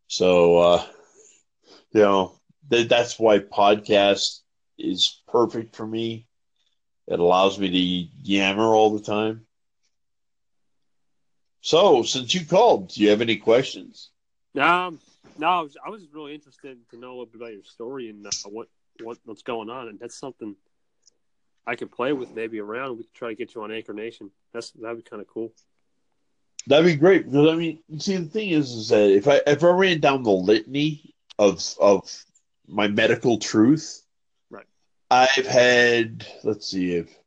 So, 0.06 0.58
uh, 0.58 0.86
you 1.92 2.00
know, 2.02 2.38
th- 2.70 2.88
that's 2.88 3.18
why 3.18 3.38
podcast 3.38 4.40
is 4.78 5.22
perfect 5.28 5.76
for 5.76 5.86
me. 5.86 6.26
It 7.06 7.18
allows 7.20 7.58
me 7.58 7.70
to 7.70 8.28
yammer 8.30 8.74
all 8.74 8.96
the 8.96 9.02
time. 9.04 9.46
So, 11.60 12.02
since 12.02 12.34
you 12.34 12.44
called, 12.44 12.90
do 12.90 13.02
you 13.02 13.10
have 13.10 13.22
any 13.22 13.36
questions? 13.36 14.10
Um, 14.60 15.00
no, 15.38 15.46
I 15.48 15.60
was, 15.60 15.76
I 15.84 15.90
was 15.90 16.06
really 16.12 16.34
interested 16.34 16.78
to 16.90 16.98
know 16.98 17.22
a 17.22 17.26
bit 17.26 17.36
about 17.36 17.52
your 17.52 17.64
story 17.64 18.10
and 18.10 18.26
uh, 18.26 18.30
what, 18.50 18.68
what 19.02 19.18
what's 19.24 19.42
going 19.42 19.70
on, 19.70 19.88
and 19.88 19.98
that's 19.98 20.18
something 20.18 20.54
I 21.66 21.76
could 21.76 21.90
play 21.90 22.12
with 22.12 22.34
maybe 22.34 22.60
around. 22.60 22.98
We 22.98 23.04
could 23.04 23.14
try 23.14 23.28
to 23.30 23.34
get 23.34 23.54
you 23.54 23.62
on 23.62 23.72
Anchor 23.72 23.94
Nation. 23.94 24.30
That's 24.52 24.70
that'd 24.72 24.98
be 24.98 25.02
kind 25.02 25.22
of 25.22 25.28
cool. 25.28 25.52
That'd 26.66 26.86
be 26.86 26.96
great 26.96 27.26
because 27.30 27.50
I 27.50 27.56
mean, 27.56 27.78
see, 27.98 28.16
the 28.16 28.26
thing 28.28 28.50
is, 28.50 28.70
is 28.70 28.88
that 28.88 29.10
if 29.10 29.28
I 29.28 29.40
if 29.46 29.62
I 29.64 29.68
ran 29.68 30.00
down 30.00 30.22
the 30.22 30.30
litany 30.30 31.14
of 31.38 31.62
of 31.80 32.10
my 32.66 32.88
medical 32.88 33.38
truth, 33.38 34.02
Right. 34.50 34.66
I've 35.10 35.46
had 35.46 36.26
let's 36.42 36.68
see, 36.68 36.98
I've 36.98 37.18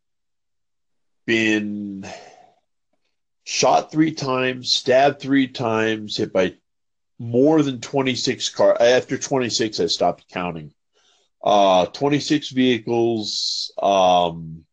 been 1.26 2.08
shot 3.44 3.92
three 3.92 4.14
times, 4.14 4.72
stabbed 4.72 5.20
three 5.20 5.48
times, 5.48 6.18
hit 6.18 6.32
by 6.34 6.56
more 7.20 7.64
than 7.64 7.82
twenty 7.82 8.16
six 8.16 8.50
car. 8.50 8.78
After 8.80 9.18
twenty 9.18 9.50
six, 9.50 9.80
I 9.80 9.88
stopped 9.88 10.30
counting. 10.30 10.74
Uh, 11.48 11.86
twenty 11.86 12.20
six 12.20 12.50
vehicles. 12.50 13.72
Um, 13.82 14.66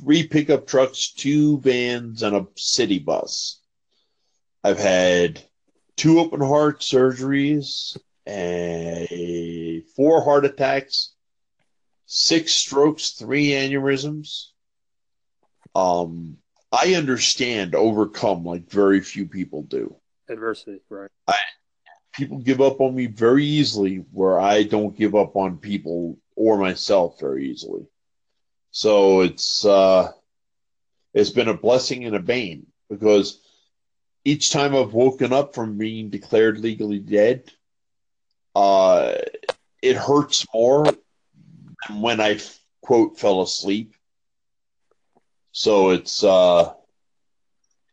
three 0.00 0.26
pickup 0.26 0.66
trucks, 0.66 1.12
two 1.12 1.60
vans, 1.60 2.24
and 2.24 2.34
a 2.34 2.48
city 2.56 2.98
bus. 2.98 3.60
I've 4.64 4.80
had 4.80 5.40
two 5.96 6.18
open 6.18 6.40
heart 6.40 6.80
surgeries, 6.80 7.96
a 8.26 9.84
four 9.94 10.24
heart 10.24 10.44
attacks, 10.44 11.12
six 12.06 12.54
strokes, 12.54 13.10
three 13.10 13.50
aneurysms. 13.50 14.46
Um, 15.72 16.38
I 16.72 16.94
understand 16.94 17.76
overcome 17.76 18.44
like 18.44 18.68
very 18.68 19.00
few 19.02 19.26
people 19.26 19.62
do. 19.62 19.94
Adversity, 20.28 20.80
right? 20.88 21.10
People 22.12 22.38
give 22.38 22.60
up 22.60 22.80
on 22.80 22.94
me 22.94 23.06
very 23.06 23.44
easily, 23.44 24.04
where 24.12 24.38
I 24.40 24.64
don't 24.64 24.96
give 24.96 25.14
up 25.14 25.36
on 25.36 25.58
people 25.58 26.18
or 26.36 26.58
myself 26.58 27.20
very 27.20 27.50
easily. 27.50 27.86
So 28.72 29.20
it's 29.20 29.64
uh, 29.64 30.12
it's 31.14 31.30
been 31.30 31.48
a 31.48 31.54
blessing 31.54 32.04
and 32.04 32.16
a 32.16 32.20
bane 32.20 32.66
because 32.88 33.40
each 34.24 34.50
time 34.50 34.74
I've 34.74 34.92
woken 34.92 35.32
up 35.32 35.54
from 35.54 35.78
being 35.78 36.10
declared 36.10 36.58
legally 36.58 36.98
dead, 36.98 37.50
uh, 38.54 39.14
it 39.82 39.96
hurts 39.96 40.46
more 40.52 40.84
than 40.84 42.00
when 42.00 42.20
I 42.20 42.38
quote 42.82 43.18
fell 43.18 43.42
asleep. 43.42 43.94
So 45.52 45.90
it's 45.90 46.22
uh, 46.22 46.74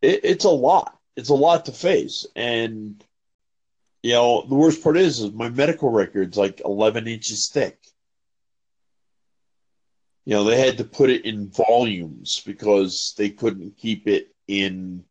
it, 0.01 0.21
it's 0.23 0.45
a 0.45 0.49
lot. 0.49 0.97
It's 1.15 1.29
a 1.29 1.35
lot 1.35 1.65
to 1.65 1.71
face, 1.71 2.27
and 2.35 3.03
you 4.03 4.13
know 4.13 4.45
the 4.47 4.55
worst 4.55 4.83
part 4.83 4.97
is, 4.97 5.19
is 5.19 5.31
my 5.31 5.49
medical 5.49 5.89
record's 5.89 6.37
like 6.37 6.61
eleven 6.63 7.07
inches 7.07 7.49
thick. 7.49 7.77
You 10.25 10.35
know 10.35 10.43
they 10.43 10.59
had 10.59 10.77
to 10.77 10.83
put 10.83 11.09
it 11.09 11.25
in 11.25 11.49
volumes 11.49 12.41
because 12.45 13.13
they 13.17 13.29
couldn't 13.29 13.77
keep 13.77 14.07
it 14.07 14.33
in 14.47 15.03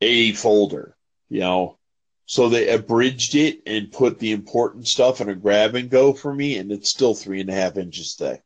a 0.00 0.32
folder 0.32 0.96
you 1.30 1.40
know? 1.40 1.78
So 2.26 2.48
they 2.48 2.68
abridged 2.68 3.34
it 3.34 3.62
and 3.66 3.90
put 3.90 4.18
the 4.18 4.32
important 4.32 4.86
stuff 4.86 5.20
in 5.20 5.28
a 5.28 5.34
grab 5.34 5.74
and 5.74 5.90
go 5.90 6.12
for 6.12 6.32
me 6.32 6.58
and 6.58 6.70
it's 6.70 6.90
still 6.90 7.14
three 7.14 7.40
and 7.40 7.50
a 7.50 7.54
half 7.54 7.76
inches 7.76 8.14
thick 8.14 8.42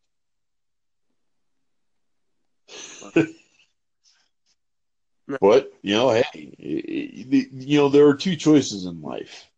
but 5.40 5.72
you 5.82 5.94
know 5.94 6.10
hey 6.10 6.54
you 6.58 7.78
know 7.78 7.88
there 7.88 8.06
are 8.08 8.14
two 8.16 8.36
choices 8.36 8.84
in 8.86 9.00
life 9.02 9.50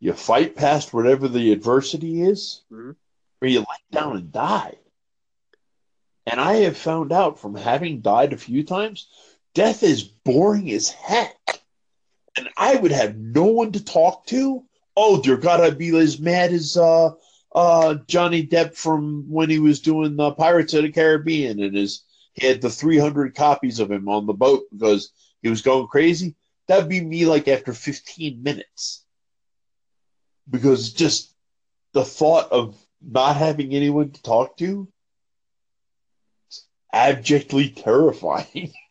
you 0.00 0.12
fight 0.14 0.56
past 0.56 0.94
whatever 0.94 1.28
the 1.28 1.52
adversity 1.52 2.22
is 2.22 2.62
Mhm. 2.72 2.96
or 3.42 3.48
you 3.48 3.60
lay 3.60 3.66
down 3.92 4.16
and 4.16 4.32
die. 4.32 4.76
And 6.26 6.40
I 6.40 6.56
have 6.58 6.76
found 6.76 7.12
out 7.12 7.38
from 7.38 7.54
having 7.54 8.00
died 8.00 8.32
a 8.32 8.38
few 8.38 8.62
times, 8.62 9.08
death 9.54 9.82
is 9.82 10.02
boring 10.02 10.70
as 10.70 10.90
heck. 10.90 11.36
And 12.36 12.48
I 12.56 12.76
would 12.76 12.92
have 12.92 13.16
no 13.16 13.44
one 13.44 13.72
to 13.72 13.84
talk 13.84 14.26
to. 14.26 14.64
Oh 14.96 15.20
dear 15.20 15.36
God, 15.36 15.60
I'd 15.60 15.78
be 15.78 15.96
as 15.96 16.18
mad 16.18 16.52
as 16.52 16.76
uh, 16.76 17.10
uh, 17.54 17.94
Johnny 18.06 18.46
Depp 18.46 18.74
from 18.74 19.30
when 19.30 19.50
he 19.50 19.58
was 19.58 19.80
doing 19.80 20.16
the 20.16 20.32
Pirates 20.32 20.72
of 20.74 20.82
the 20.84 20.92
Caribbean 20.92 21.60
and 21.60 21.76
his 21.76 22.02
he 22.32 22.46
had 22.46 22.60
the 22.60 22.70
300 22.70 23.34
copies 23.34 23.80
of 23.80 23.90
him 23.90 24.08
on 24.08 24.26
the 24.26 24.32
boat 24.32 24.64
because 24.72 25.12
he 25.42 25.48
was 25.48 25.62
going 25.62 25.88
crazy. 25.88 26.36
That'd 26.68 26.88
be 26.88 27.00
me 27.00 27.26
like 27.26 27.48
after 27.48 27.72
15 27.72 28.42
minutes. 28.42 29.04
Because 30.48 30.92
just 30.92 31.34
the 31.92 32.04
thought 32.04 32.50
of 32.52 32.76
not 33.00 33.36
having 33.36 33.72
anyone 33.72 34.10
to 34.10 34.22
talk 34.22 34.56
to 34.58 34.88
is 36.50 36.66
abjectly 36.92 37.70
terrifying. 37.70 38.72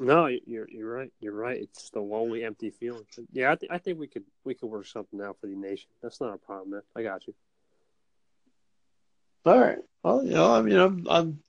No, 0.00 0.26
you're 0.26 0.68
you're 0.70 0.94
right. 0.94 1.12
You're 1.18 1.34
right. 1.34 1.60
It's 1.60 1.90
the 1.90 1.98
lonely, 1.98 2.44
empty 2.44 2.70
feeling. 2.70 3.04
Yeah, 3.32 3.50
I, 3.50 3.56
th- 3.56 3.72
I 3.72 3.78
think 3.78 3.98
we 3.98 4.06
could 4.06 4.22
we 4.44 4.54
could 4.54 4.70
work 4.70 4.86
something 4.86 5.20
out 5.20 5.38
for 5.40 5.48
the 5.48 5.56
nation. 5.56 5.88
That's 6.00 6.20
not 6.20 6.34
a 6.34 6.38
problem, 6.38 6.70
man. 6.70 6.82
I 6.94 7.02
got 7.02 7.26
you. 7.26 7.34
All 9.44 9.58
right. 9.58 9.78
Well, 10.04 10.22
you 10.22 10.30
know, 10.30 10.54
I 10.54 10.62
mean, 10.62 10.76
I'm 10.76 11.06
I'm 11.10 11.40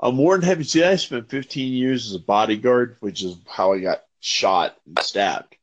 I'm 0.00 0.14
more 0.14 0.36
than 0.36 0.46
happy. 0.46 0.64
See, 0.64 0.84
I 0.84 0.96
spent 0.96 1.30
15 1.30 1.72
years 1.72 2.06
as 2.06 2.14
a 2.14 2.20
bodyguard, 2.20 2.96
which 3.00 3.22
is 3.22 3.38
how 3.46 3.72
I 3.72 3.80
got 3.80 4.02
shot 4.20 4.76
and 4.86 4.98
stabbed. 5.00 5.56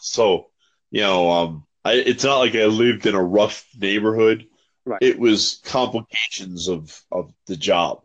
So, 0.00 0.46
you 0.90 1.02
know, 1.02 1.30
um, 1.30 1.66
I, 1.84 1.94
it's 1.94 2.24
not 2.24 2.38
like 2.38 2.54
I 2.54 2.64
lived 2.66 3.06
in 3.06 3.14
a 3.14 3.22
rough 3.22 3.66
neighborhood. 3.78 4.46
Right. 4.84 5.02
It 5.02 5.18
was 5.18 5.60
complications 5.64 6.68
of 6.68 7.02
of 7.10 7.32
the 7.46 7.56
job. 7.56 8.02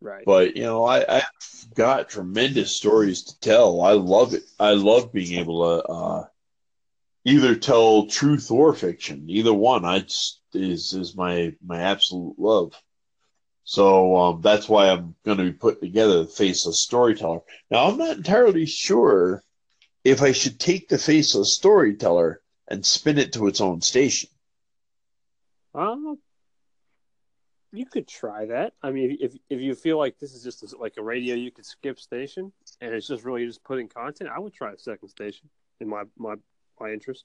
Right. 0.00 0.24
But 0.24 0.56
you 0.56 0.62
know, 0.62 0.84
I, 0.84 1.16
I've 1.16 1.74
got 1.74 2.08
tremendous 2.08 2.70
stories 2.70 3.24
to 3.24 3.40
tell. 3.40 3.80
I 3.80 3.92
love 3.92 4.34
it. 4.34 4.44
I 4.58 4.70
love 4.70 5.12
being 5.12 5.38
able 5.38 5.62
to 5.62 5.86
uh, 5.86 6.24
either 7.24 7.56
tell 7.56 8.06
truth 8.06 8.50
or 8.50 8.72
fiction. 8.72 9.26
Either 9.28 9.52
one, 9.52 9.84
I 9.84 10.00
just 10.00 10.40
is 10.54 10.92
is 10.92 11.16
my 11.16 11.54
my 11.64 11.80
absolute 11.80 12.38
love. 12.38 12.72
So 13.68 14.16
um, 14.16 14.40
that's 14.42 14.68
why 14.68 14.90
I'm 14.90 15.16
going 15.24 15.38
to 15.38 15.44
be 15.44 15.52
putting 15.52 15.80
together 15.80 16.22
the 16.22 16.28
Faceless 16.28 16.80
Storyteller. 16.80 17.40
Now 17.68 17.86
I'm 17.86 17.98
not 17.98 18.16
entirely 18.16 18.64
sure 18.64 19.42
if 20.04 20.22
I 20.22 20.30
should 20.30 20.60
take 20.60 20.88
the 20.88 20.98
Faceless 20.98 21.52
Storyteller 21.52 22.40
and 22.68 22.86
spin 22.86 23.18
it 23.18 23.32
to 23.32 23.48
its 23.48 23.60
own 23.60 23.80
station. 23.80 24.30
Um, 25.74 26.16
you 27.72 27.86
could 27.86 28.06
try 28.06 28.46
that. 28.46 28.74
I 28.84 28.92
mean, 28.92 29.18
if 29.20 29.34
if 29.50 29.60
you 29.60 29.74
feel 29.74 29.98
like 29.98 30.16
this 30.20 30.32
is 30.32 30.44
just 30.44 30.62
a, 30.62 30.76
like 30.78 30.94
a 30.96 31.02
radio 31.02 31.34
you 31.34 31.50
could 31.50 31.66
skip 31.66 31.98
station, 31.98 32.52
and 32.80 32.94
it's 32.94 33.08
just 33.08 33.24
really 33.24 33.46
just 33.46 33.64
putting 33.64 33.88
content, 33.88 34.30
I 34.32 34.38
would 34.38 34.54
try 34.54 34.72
a 34.72 34.78
second 34.78 35.08
station 35.08 35.48
in 35.80 35.88
my 35.88 36.04
my 36.16 36.36
my 36.80 36.92
interest. 36.92 37.24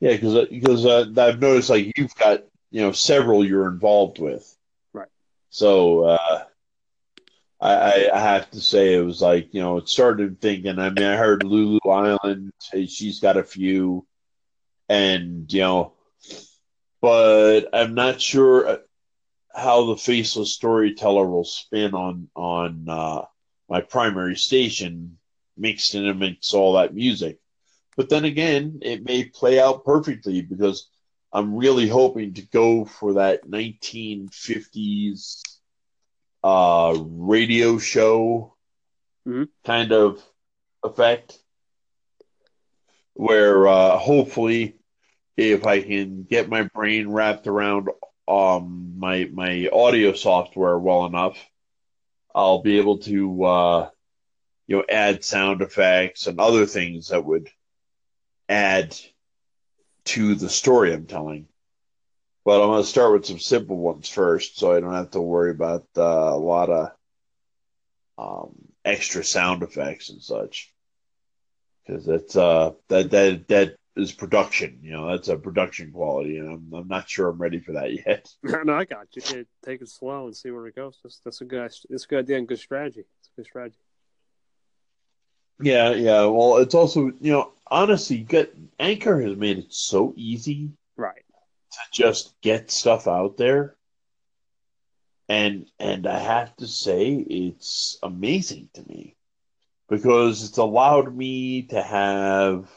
Yeah, 0.00 0.12
because 0.12 0.48
because 0.48 0.86
uh, 0.86 1.12
I've 1.18 1.40
noticed 1.40 1.68
like 1.68 1.92
you've 1.98 2.14
got 2.14 2.44
you 2.74 2.80
know 2.80 2.90
several 2.90 3.44
you're 3.44 3.68
involved 3.68 4.18
with, 4.18 4.44
Right. 4.92 5.06
So 5.50 6.06
uh, 6.06 6.44
I, 7.60 7.72
I 7.72 8.10
I 8.12 8.18
have 8.18 8.50
to 8.50 8.60
say 8.60 8.94
it 8.94 9.00
was 9.04 9.22
like 9.22 9.54
you 9.54 9.60
know 9.60 9.76
it 9.78 9.88
started 9.88 10.40
thinking. 10.40 10.80
I 10.80 10.90
mean, 10.90 11.04
I 11.04 11.14
heard 11.14 11.44
Lulu 11.44 11.78
Island, 11.88 12.52
hey, 12.72 12.86
she's 12.86 13.20
got 13.20 13.36
a 13.36 13.44
few, 13.44 14.04
and 14.88 15.52
you 15.52 15.60
know, 15.60 15.92
but 17.00 17.68
I'm 17.72 17.94
not 17.94 18.20
sure 18.20 18.80
how 19.54 19.86
the 19.86 19.96
faceless 19.96 20.54
storyteller 20.54 21.28
will 21.28 21.44
spin 21.44 21.94
on 21.94 22.28
on 22.34 22.86
uh, 22.88 23.22
my 23.68 23.82
primary 23.82 24.34
station, 24.34 25.18
mixed 25.56 25.94
in 25.94 26.08
amongst 26.08 26.52
all 26.54 26.72
that 26.72 26.92
music. 26.92 27.38
But 27.96 28.08
then 28.08 28.24
again, 28.24 28.80
it 28.82 29.04
may 29.04 29.26
play 29.26 29.60
out 29.60 29.84
perfectly 29.84 30.42
because 30.42 30.88
I'm 31.34 31.56
really 31.56 31.88
hoping 31.88 32.34
to 32.34 32.42
go 32.42 32.86
for 32.86 33.14
that 33.14 33.48
1950s 33.48 35.42
uh, 36.44 36.96
radio 36.98 37.78
show 37.78 38.54
Mhm. 39.26 39.48
kind 39.64 39.92
of 39.92 40.22
effect, 40.84 41.38
where 43.14 43.66
uh, 43.66 43.98
hopefully, 43.98 44.76
if 45.36 45.66
I 45.66 45.80
can 45.82 46.24
get 46.24 46.48
my 46.48 46.62
brain 46.74 47.08
wrapped 47.10 47.46
around 47.46 47.88
um, 48.28 48.94
my 48.98 49.28
my 49.32 49.68
audio 49.72 50.12
software 50.12 50.78
well 50.78 51.06
enough, 51.06 51.38
I'll 52.34 52.62
be 52.62 52.78
able 52.78 52.98
to 52.98 53.44
uh, 53.44 53.90
you 54.66 54.76
know, 54.78 54.84
add 54.88 55.24
sound 55.24 55.62
effects 55.62 56.26
and 56.26 56.40
other 56.40 56.66
things 56.66 57.08
that 57.08 57.24
would 57.24 57.48
add 58.48 58.96
to 60.06 60.34
the 60.34 60.48
story 60.48 60.92
I'm 60.92 61.06
telling. 61.06 61.46
But 62.44 62.62
I'm 62.62 62.68
going 62.68 62.82
to 62.82 62.88
start 62.88 63.12
with 63.12 63.24
some 63.24 63.38
simple 63.38 63.78
ones 63.78 64.08
first, 64.08 64.58
so 64.58 64.74
I 64.74 64.80
don't 64.80 64.92
have 64.92 65.12
to 65.12 65.20
worry 65.20 65.50
about 65.50 65.86
uh, 65.96 66.02
a 66.02 66.36
lot 66.36 66.68
of 66.68 66.90
um, 68.18 68.54
extra 68.84 69.24
sound 69.24 69.62
effects 69.62 70.10
and 70.10 70.22
such. 70.22 70.72
Because 71.86 72.04
that's 72.04 72.36
uh, 72.36 72.72
that 72.88 73.10
that 73.10 73.48
that 73.48 73.76
is 73.96 74.12
production. 74.12 74.80
You 74.82 74.92
know, 74.92 75.10
that's 75.10 75.28
a 75.28 75.36
production 75.36 75.92
quality, 75.92 76.38
and 76.38 76.50
I'm 76.50 76.74
I'm 76.74 76.88
not 76.88 77.08
sure 77.08 77.28
I'm 77.28 77.40
ready 77.40 77.60
for 77.60 77.72
that 77.72 77.92
yet. 78.06 78.28
no, 78.42 78.74
I 78.74 78.84
got 78.84 79.08
you. 79.14 79.46
Take, 79.64 79.80
it 79.80 79.88
slow 79.88 80.26
and 80.26 80.36
see 80.36 80.50
where 80.50 80.66
it 80.66 80.76
goes. 80.76 80.98
That's, 81.02 81.20
that's 81.24 81.40
a 81.40 81.44
good. 81.44 81.70
It's 81.90 82.04
a 82.04 82.08
good 82.08 82.20
idea 82.20 82.38
and 82.38 82.48
good 82.48 82.58
strategy. 82.58 83.04
It's 83.20 83.30
a 83.34 83.40
good 83.40 83.46
strategy. 83.46 83.78
Yeah, 85.60 85.90
yeah. 85.92 86.24
Well, 86.26 86.58
it's 86.58 86.74
also 86.74 87.12
you 87.20 87.32
know 87.32 87.52
honestly, 87.66 88.18
get 88.18 88.54
Anchor 88.78 89.20
has 89.20 89.36
made 89.36 89.58
it 89.58 89.72
so 89.72 90.12
easy, 90.16 90.70
right, 90.96 91.22
to 91.72 91.78
just 91.92 92.34
get 92.40 92.70
stuff 92.70 93.06
out 93.06 93.36
there. 93.36 93.76
And 95.28 95.66
and 95.78 96.06
I 96.06 96.18
have 96.18 96.54
to 96.56 96.66
say, 96.66 97.12
it's 97.12 97.98
amazing 98.02 98.68
to 98.74 98.82
me 98.86 99.16
because 99.88 100.48
it's 100.48 100.58
allowed 100.58 101.14
me 101.16 101.62
to 101.62 101.82
have 101.82 102.68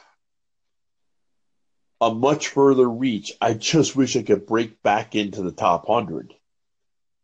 a 2.00 2.13
much 2.13 2.50
further 2.50 2.88
reach. 2.90 3.34
I 3.42 3.54
just 3.54 3.96
wish 3.96 4.16
I 4.16 4.24
could 4.24 4.46
break 4.46 4.82
back 4.84 5.16
into 5.16 5.42
the 5.42 5.52
top 5.52 5.88
hundred. 5.88 6.34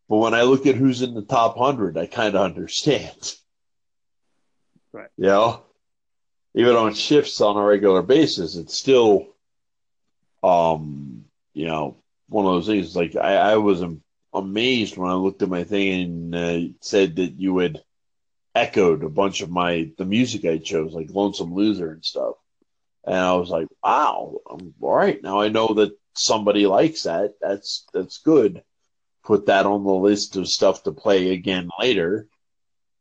But 0.10 0.18
when 0.18 0.34
I 0.34 0.44
look 0.44 0.66
at 0.66 0.76
who's 0.76 1.02
in 1.02 1.14
the 1.14 1.22
top 1.22 1.58
hundred, 1.58 1.98
I 1.98 2.06
kind 2.08 2.36
of 2.36 2.42
understand. 2.42 3.36
Right. 4.94 5.10
You 5.18 5.26
know, 5.26 5.64
even 6.54 6.76
on 6.76 6.94
shifts 6.94 7.42
on 7.42 7.58
a 7.58 7.64
regular 7.64 8.04
basis, 8.04 8.56
it's 8.56 8.78
still, 8.78 9.28
um, 10.44 11.26
you 11.54 11.66
know, 11.66 11.98
one 12.30 12.46
of 12.46 12.54
those 12.54 12.68
things. 12.68 12.96
Like 12.96 13.16
I, 13.16 13.36
I 13.36 13.58
was 13.58 13.84
amazed 14.34 14.98
when 14.98 15.10
I 15.10 15.16
looked 15.16 15.42
at 15.42 15.50
my 15.50 15.64
thing 15.64 16.04
and 16.04 16.36
uh, 16.36 16.74
said 16.82 17.16
that 17.16 17.40
you 17.40 17.58
had 17.58 17.84
echoed 18.56 19.04
a 19.04 19.10
bunch 19.10 19.42
of 19.42 19.50
my 19.50 19.92
the 19.98 20.06
music 20.06 20.46
I 20.46 20.60
chose, 20.60 20.94
like 20.94 21.10
Lonesome 21.10 21.56
Loser 21.56 21.92
and 21.92 22.06
stuff. 22.06 22.36
And 23.06 23.16
I 23.16 23.34
was 23.34 23.50
like, 23.50 23.68
wow, 23.84 24.38
I'm, 24.50 24.74
all 24.80 24.96
right. 24.96 25.22
Now 25.22 25.42
I 25.42 25.50
know 25.50 25.74
that 25.76 25.98
somebody 26.14 26.68
likes 26.68 27.04
that. 27.04 27.34
That's 27.42 27.86
that's 27.94 28.20
good. 28.20 28.64
Put 29.24 29.48
that 29.48 29.66
on 29.66 29.84
the 29.84 29.92
list 29.92 30.36
of 30.36 30.48
stuff 30.48 30.84
to 30.84 30.92
play 30.92 31.32
again 31.32 31.70
later. 31.80 32.28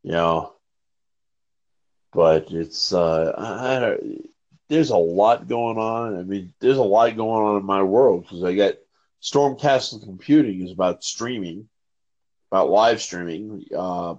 You 0.02 0.12
know, 0.12 0.54
but 2.12 2.50
it's 2.50 2.92
uh, 2.92 3.32
I, 3.36 3.96
there's 4.68 4.90
a 4.90 4.96
lot 4.96 5.48
going 5.48 5.78
on. 5.78 6.18
I 6.18 6.22
mean, 6.22 6.52
there's 6.60 6.78
a 6.78 6.82
lot 6.82 7.16
going 7.16 7.44
on 7.44 7.60
in 7.60 7.66
my 7.66 7.82
world 7.82 8.22
because 8.22 8.44
I 8.44 8.54
got 8.54 8.74
Stormcast 9.22 10.02
Computing 10.02 10.64
is 10.64 10.72
about 10.72 11.04
streaming, 11.04 11.68
about 12.50 12.70
live 12.70 13.00
streaming, 13.00 13.64
uh, 13.76 14.16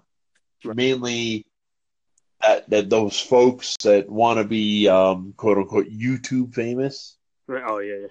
mainly 0.64 1.46
that, 2.42 2.70
that 2.70 2.90
those 2.90 3.20
folks 3.20 3.76
that 3.84 4.10
want 4.10 4.40
to 4.40 4.44
be 4.44 4.88
um, 4.88 5.34
quote 5.38 5.58
unquote 5.58 5.90
YouTube 5.90 6.54
famous. 6.54 7.18
Right. 7.48 7.64
Oh 7.66 7.80
yeah, 7.80 7.96
yeah. 8.02 8.08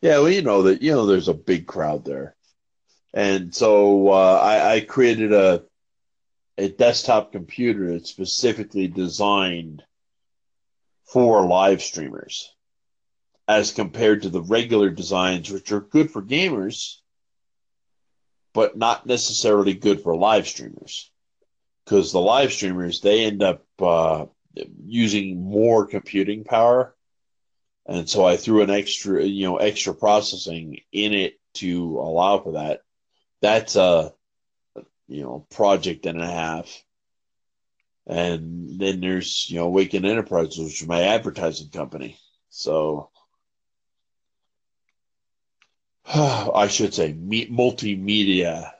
Yeah, 0.00 0.18
well, 0.18 0.30
you 0.30 0.42
know 0.42 0.62
that 0.64 0.82
you 0.82 0.92
know 0.92 1.06
there's 1.06 1.28
a 1.28 1.34
big 1.34 1.66
crowd 1.66 2.04
there, 2.04 2.36
and 3.14 3.54
so 3.54 4.08
uh, 4.08 4.38
I, 4.42 4.74
I 4.74 4.80
created 4.80 5.32
a 5.32 5.64
a 6.56 6.68
desktop 6.68 7.32
computer 7.32 7.92
that's 7.92 8.10
specifically 8.10 8.88
designed 8.88 9.82
for 11.04 11.46
live 11.46 11.82
streamers, 11.82 12.54
as 13.46 13.72
compared 13.72 14.22
to 14.22 14.30
the 14.30 14.42
regular 14.42 14.90
designs, 14.90 15.50
which 15.50 15.72
are 15.72 15.80
good 15.80 16.10
for 16.10 16.22
gamers, 16.22 16.96
but 18.52 18.76
not 18.76 19.06
necessarily 19.06 19.74
good 19.74 20.00
for 20.00 20.16
live 20.16 20.46
streamers 20.46 21.10
because 21.84 22.12
the 22.12 22.20
live 22.20 22.52
streamers 22.52 23.00
they 23.00 23.24
end 23.24 23.42
up 23.42 23.64
uh, 23.80 24.26
using 24.86 25.42
more 25.42 25.86
computing 25.86 26.44
power, 26.44 26.94
and 27.86 28.08
so 28.08 28.24
I 28.24 28.36
threw 28.36 28.62
an 28.62 28.70
extra, 28.70 29.22
you 29.22 29.46
know, 29.46 29.56
extra 29.56 29.94
processing 29.94 30.80
in 30.92 31.12
it 31.12 31.34
to 31.54 31.98
allow 31.98 32.38
for 32.38 32.52
that. 32.52 32.80
That's 33.42 33.76
a 33.76 34.12
you 35.08 35.22
know 35.22 35.46
project 35.50 36.06
and 36.06 36.20
a 36.20 36.26
half. 36.26 36.82
And 38.06 38.78
then 38.78 39.00
there's 39.00 39.50
you 39.50 39.58
know 39.58 39.66
Awaken 39.66 40.04
Enterprises, 40.04 40.58
which 40.58 40.82
is 40.82 40.88
my 40.88 41.02
advertising 41.02 41.70
company. 41.70 42.18
So 42.50 43.10
I 46.14 46.68
should 46.68 46.94
say 46.94 47.12
multimedia 47.14 48.70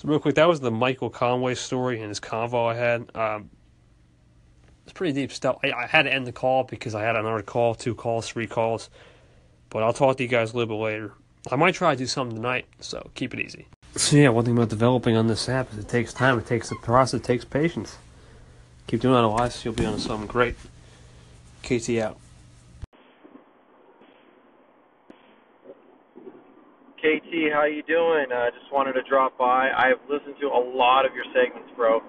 so 0.00 0.08
real 0.08 0.18
quick, 0.18 0.36
that 0.36 0.48
was 0.48 0.60
the 0.60 0.70
Michael 0.70 1.10
Conway 1.10 1.54
story 1.54 2.00
and 2.00 2.08
his 2.08 2.20
convo 2.20 2.70
I 2.70 2.74
had. 2.74 3.14
Um, 3.14 3.50
it's 4.84 4.94
pretty 4.94 5.12
deep 5.12 5.30
stuff. 5.30 5.58
I, 5.62 5.72
I, 5.72 5.86
had 5.86 6.04
to 6.04 6.10
end 6.10 6.26
the 6.26 6.32
call 6.32 6.64
because 6.64 6.94
I 6.94 7.02
had 7.02 7.16
another 7.16 7.42
call, 7.42 7.74
two 7.74 7.94
calls, 7.94 8.26
three 8.26 8.46
calls. 8.46 8.88
But 9.68 9.82
I'll 9.82 9.92
talk 9.92 10.16
to 10.16 10.22
you 10.22 10.28
guys 10.30 10.54
a 10.54 10.56
little 10.56 10.74
bit 10.74 10.82
later. 10.82 11.12
I 11.52 11.56
might 11.56 11.74
try 11.74 11.92
to 11.94 11.98
do 11.98 12.06
something 12.06 12.34
tonight, 12.34 12.64
so 12.80 13.10
keep 13.14 13.34
it 13.34 13.40
easy. 13.40 13.66
So 13.96 14.16
yeah, 14.16 14.28
one 14.28 14.44
thing 14.44 14.56
about 14.56 14.68
developing 14.68 15.16
on 15.16 15.26
this 15.26 15.48
app 15.48 15.72
is 15.72 15.78
it 15.78 15.88
takes 15.88 16.12
time, 16.12 16.38
it 16.38 16.46
takes 16.46 16.70
a 16.70 16.76
process, 16.76 17.20
it 17.20 17.24
takes 17.24 17.44
patience. 17.44 17.98
Keep 18.86 19.00
doing 19.00 19.14
that, 19.14 19.24
otherwise 19.24 19.64
you'll 19.64 19.74
be 19.74 19.84
on 19.84 19.98
something 19.98 20.28
great. 20.28 20.56
KT 21.62 21.98
out. 21.98 22.16
KT, 26.98 27.50
how 27.52 27.64
you 27.64 27.82
doing? 27.82 28.26
I 28.30 28.48
uh, 28.48 28.50
just 28.50 28.70
wanted 28.72 28.92
to 28.92 29.02
drop 29.08 29.36
by. 29.38 29.70
I've 29.70 30.00
listened 30.08 30.36
to 30.40 30.48
a 30.48 30.62
lot 30.76 31.06
of 31.06 31.14
your 31.14 31.24
segments, 31.32 31.72
bro. 31.74 32.00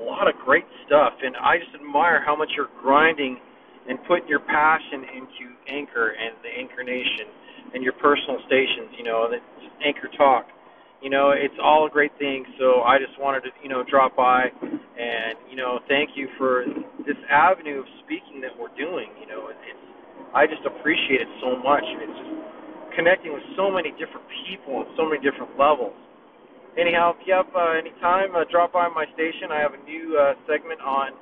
A 0.00 0.04
lot 0.04 0.26
of 0.26 0.34
great 0.44 0.64
stuff, 0.86 1.14
and 1.22 1.36
I 1.36 1.58
just 1.58 1.70
admire 1.74 2.22
how 2.24 2.34
much 2.34 2.50
you're 2.56 2.72
grinding 2.80 3.38
and 3.88 3.98
putting 4.08 4.28
your 4.28 4.40
passion 4.40 5.04
into 5.14 5.54
Anchor 5.68 6.10
and 6.10 6.34
the 6.42 6.48
Anchor 6.48 6.82
Nation 6.82 7.28
and 7.74 7.84
your 7.84 7.92
personal 7.94 8.38
stations. 8.46 8.90
You 8.98 9.04
know, 9.04 9.30
the 9.30 9.38
Anchor 9.84 10.08
Talk. 10.16 10.46
You 11.02 11.10
know, 11.10 11.30
it's 11.34 11.58
all 11.62 11.88
great 11.90 12.12
thing. 12.18 12.44
So 12.58 12.82
I 12.82 12.98
just 12.98 13.18
wanted 13.18 13.42
to, 13.42 13.50
you 13.62 13.68
know, 13.68 13.82
drop 13.82 14.16
by 14.16 14.46
and 14.54 15.34
you 15.50 15.56
know, 15.56 15.80
thank 15.88 16.10
you 16.14 16.28
for 16.38 16.64
this 17.06 17.18
avenue 17.28 17.80
of 17.80 17.86
speaking 18.04 18.40
that 18.40 18.54
we're 18.54 18.72
doing. 18.78 19.10
You 19.20 19.26
know, 19.26 19.48
it's 19.50 19.84
I 20.34 20.46
just 20.46 20.62
appreciate 20.64 21.20
it 21.20 21.28
so 21.42 21.58
much. 21.58 21.84
It's 21.84 22.18
just 22.18 22.96
connecting 22.96 23.32
with 23.32 23.42
so 23.56 23.70
many 23.70 23.90
different 23.98 24.24
people 24.46 24.76
on 24.80 24.86
so 24.96 25.04
many 25.08 25.20
different 25.20 25.58
levels. 25.58 25.96
Anyhow, 26.78 27.12
if 27.18 27.26
you 27.26 27.34
have 27.34 27.50
uh, 27.54 27.76
any 27.76 27.92
time, 28.00 28.34
uh, 28.36 28.44
drop 28.50 28.72
by 28.72 28.88
my 28.88 29.04
station. 29.14 29.52
I 29.52 29.60
have 29.60 29.74
a 29.74 29.82
new 29.84 30.16
uh, 30.16 30.34
segment 30.48 30.80
on 30.80 31.12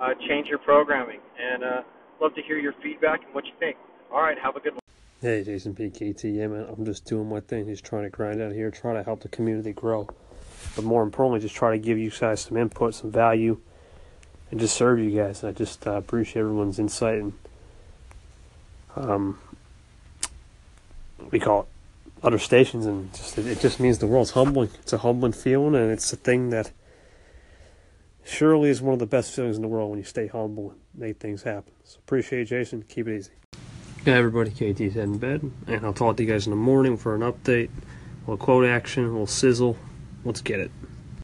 uh, 0.00 0.14
change 0.28 0.48
your 0.48 0.58
programming, 0.60 1.20
and 1.38 1.64
uh, 1.64 1.80
love 2.20 2.34
to 2.36 2.42
hear 2.42 2.58
your 2.58 2.74
feedback 2.82 3.20
and 3.24 3.34
what 3.34 3.44
you 3.44 3.52
think. 3.60 3.76
All 4.12 4.22
right, 4.22 4.36
have 4.42 4.56
a 4.56 4.60
good 4.60 4.72
one. 4.74 4.83
Hey, 5.20 5.42
Jason 5.42 5.74
PKT. 5.74 6.36
Yeah, 6.36 6.48
man, 6.48 6.66
I'm 6.68 6.84
just 6.84 7.06
doing 7.06 7.28
my 7.28 7.40
thing. 7.40 7.66
Just 7.66 7.84
trying 7.84 8.02
to 8.02 8.10
grind 8.10 8.42
out 8.42 8.52
here, 8.52 8.70
trying 8.70 8.96
to 8.96 9.02
help 9.02 9.20
the 9.20 9.28
community 9.28 9.72
grow, 9.72 10.06
but 10.76 10.84
more 10.84 11.02
importantly, 11.02 11.40
just 11.40 11.54
try 11.54 11.70
to 11.70 11.78
give 11.78 11.98
you 11.98 12.10
guys 12.10 12.42
some 12.42 12.56
input, 12.56 12.94
some 12.94 13.10
value, 13.10 13.58
and 14.50 14.60
just 14.60 14.76
serve 14.76 14.98
you 14.98 15.10
guys. 15.10 15.42
And 15.42 15.50
I 15.50 15.52
just 15.52 15.86
uh, 15.86 15.92
appreciate 15.92 16.40
everyone's 16.42 16.78
insight 16.78 17.20
and 17.20 17.32
um, 18.96 19.38
we 21.30 21.40
call 21.40 21.62
it 21.62 21.68
other 22.22 22.38
stations, 22.38 22.86
and 22.86 23.12
just 23.12 23.38
it, 23.38 23.46
it 23.46 23.60
just 23.60 23.80
means 23.80 23.98
the 23.98 24.06
world's 24.06 24.32
humbling. 24.32 24.70
It's 24.80 24.92
a 24.92 24.98
humbling 24.98 25.32
feeling, 25.32 25.74
and 25.74 25.90
it's 25.90 26.12
a 26.12 26.16
thing 26.16 26.50
that 26.50 26.70
surely 28.24 28.70
is 28.70 28.80
one 28.80 28.94
of 28.94 28.98
the 28.98 29.06
best 29.06 29.34
feelings 29.34 29.56
in 29.56 29.62
the 29.62 29.68
world 29.68 29.90
when 29.90 29.98
you 29.98 30.04
stay 30.04 30.26
humble 30.26 30.70
and 30.70 30.80
make 30.94 31.18
things 31.18 31.42
happen. 31.42 31.72
So 31.84 31.98
appreciate 31.98 32.48
Jason. 32.48 32.84
Keep 32.88 33.08
it 33.08 33.16
easy. 33.16 33.30
Yeah, 34.04 34.16
everybody, 34.16 34.50
KT's 34.50 34.96
head 34.96 35.04
in 35.04 35.16
bed, 35.16 35.50
and 35.66 35.86
I'll 35.86 35.94
talk 35.94 36.18
to 36.18 36.22
you 36.22 36.28
guys 36.28 36.46
in 36.46 36.50
the 36.50 36.56
morning 36.56 36.98
for 36.98 37.14
an 37.14 37.22
update. 37.22 37.70
A 38.26 38.30
little 38.30 38.36
quote 38.36 38.66
action, 38.66 39.04
a 39.04 39.08
little 39.08 39.26
sizzle. 39.26 39.78
Let's 40.26 40.42
get 40.42 40.60
it. 40.60 40.70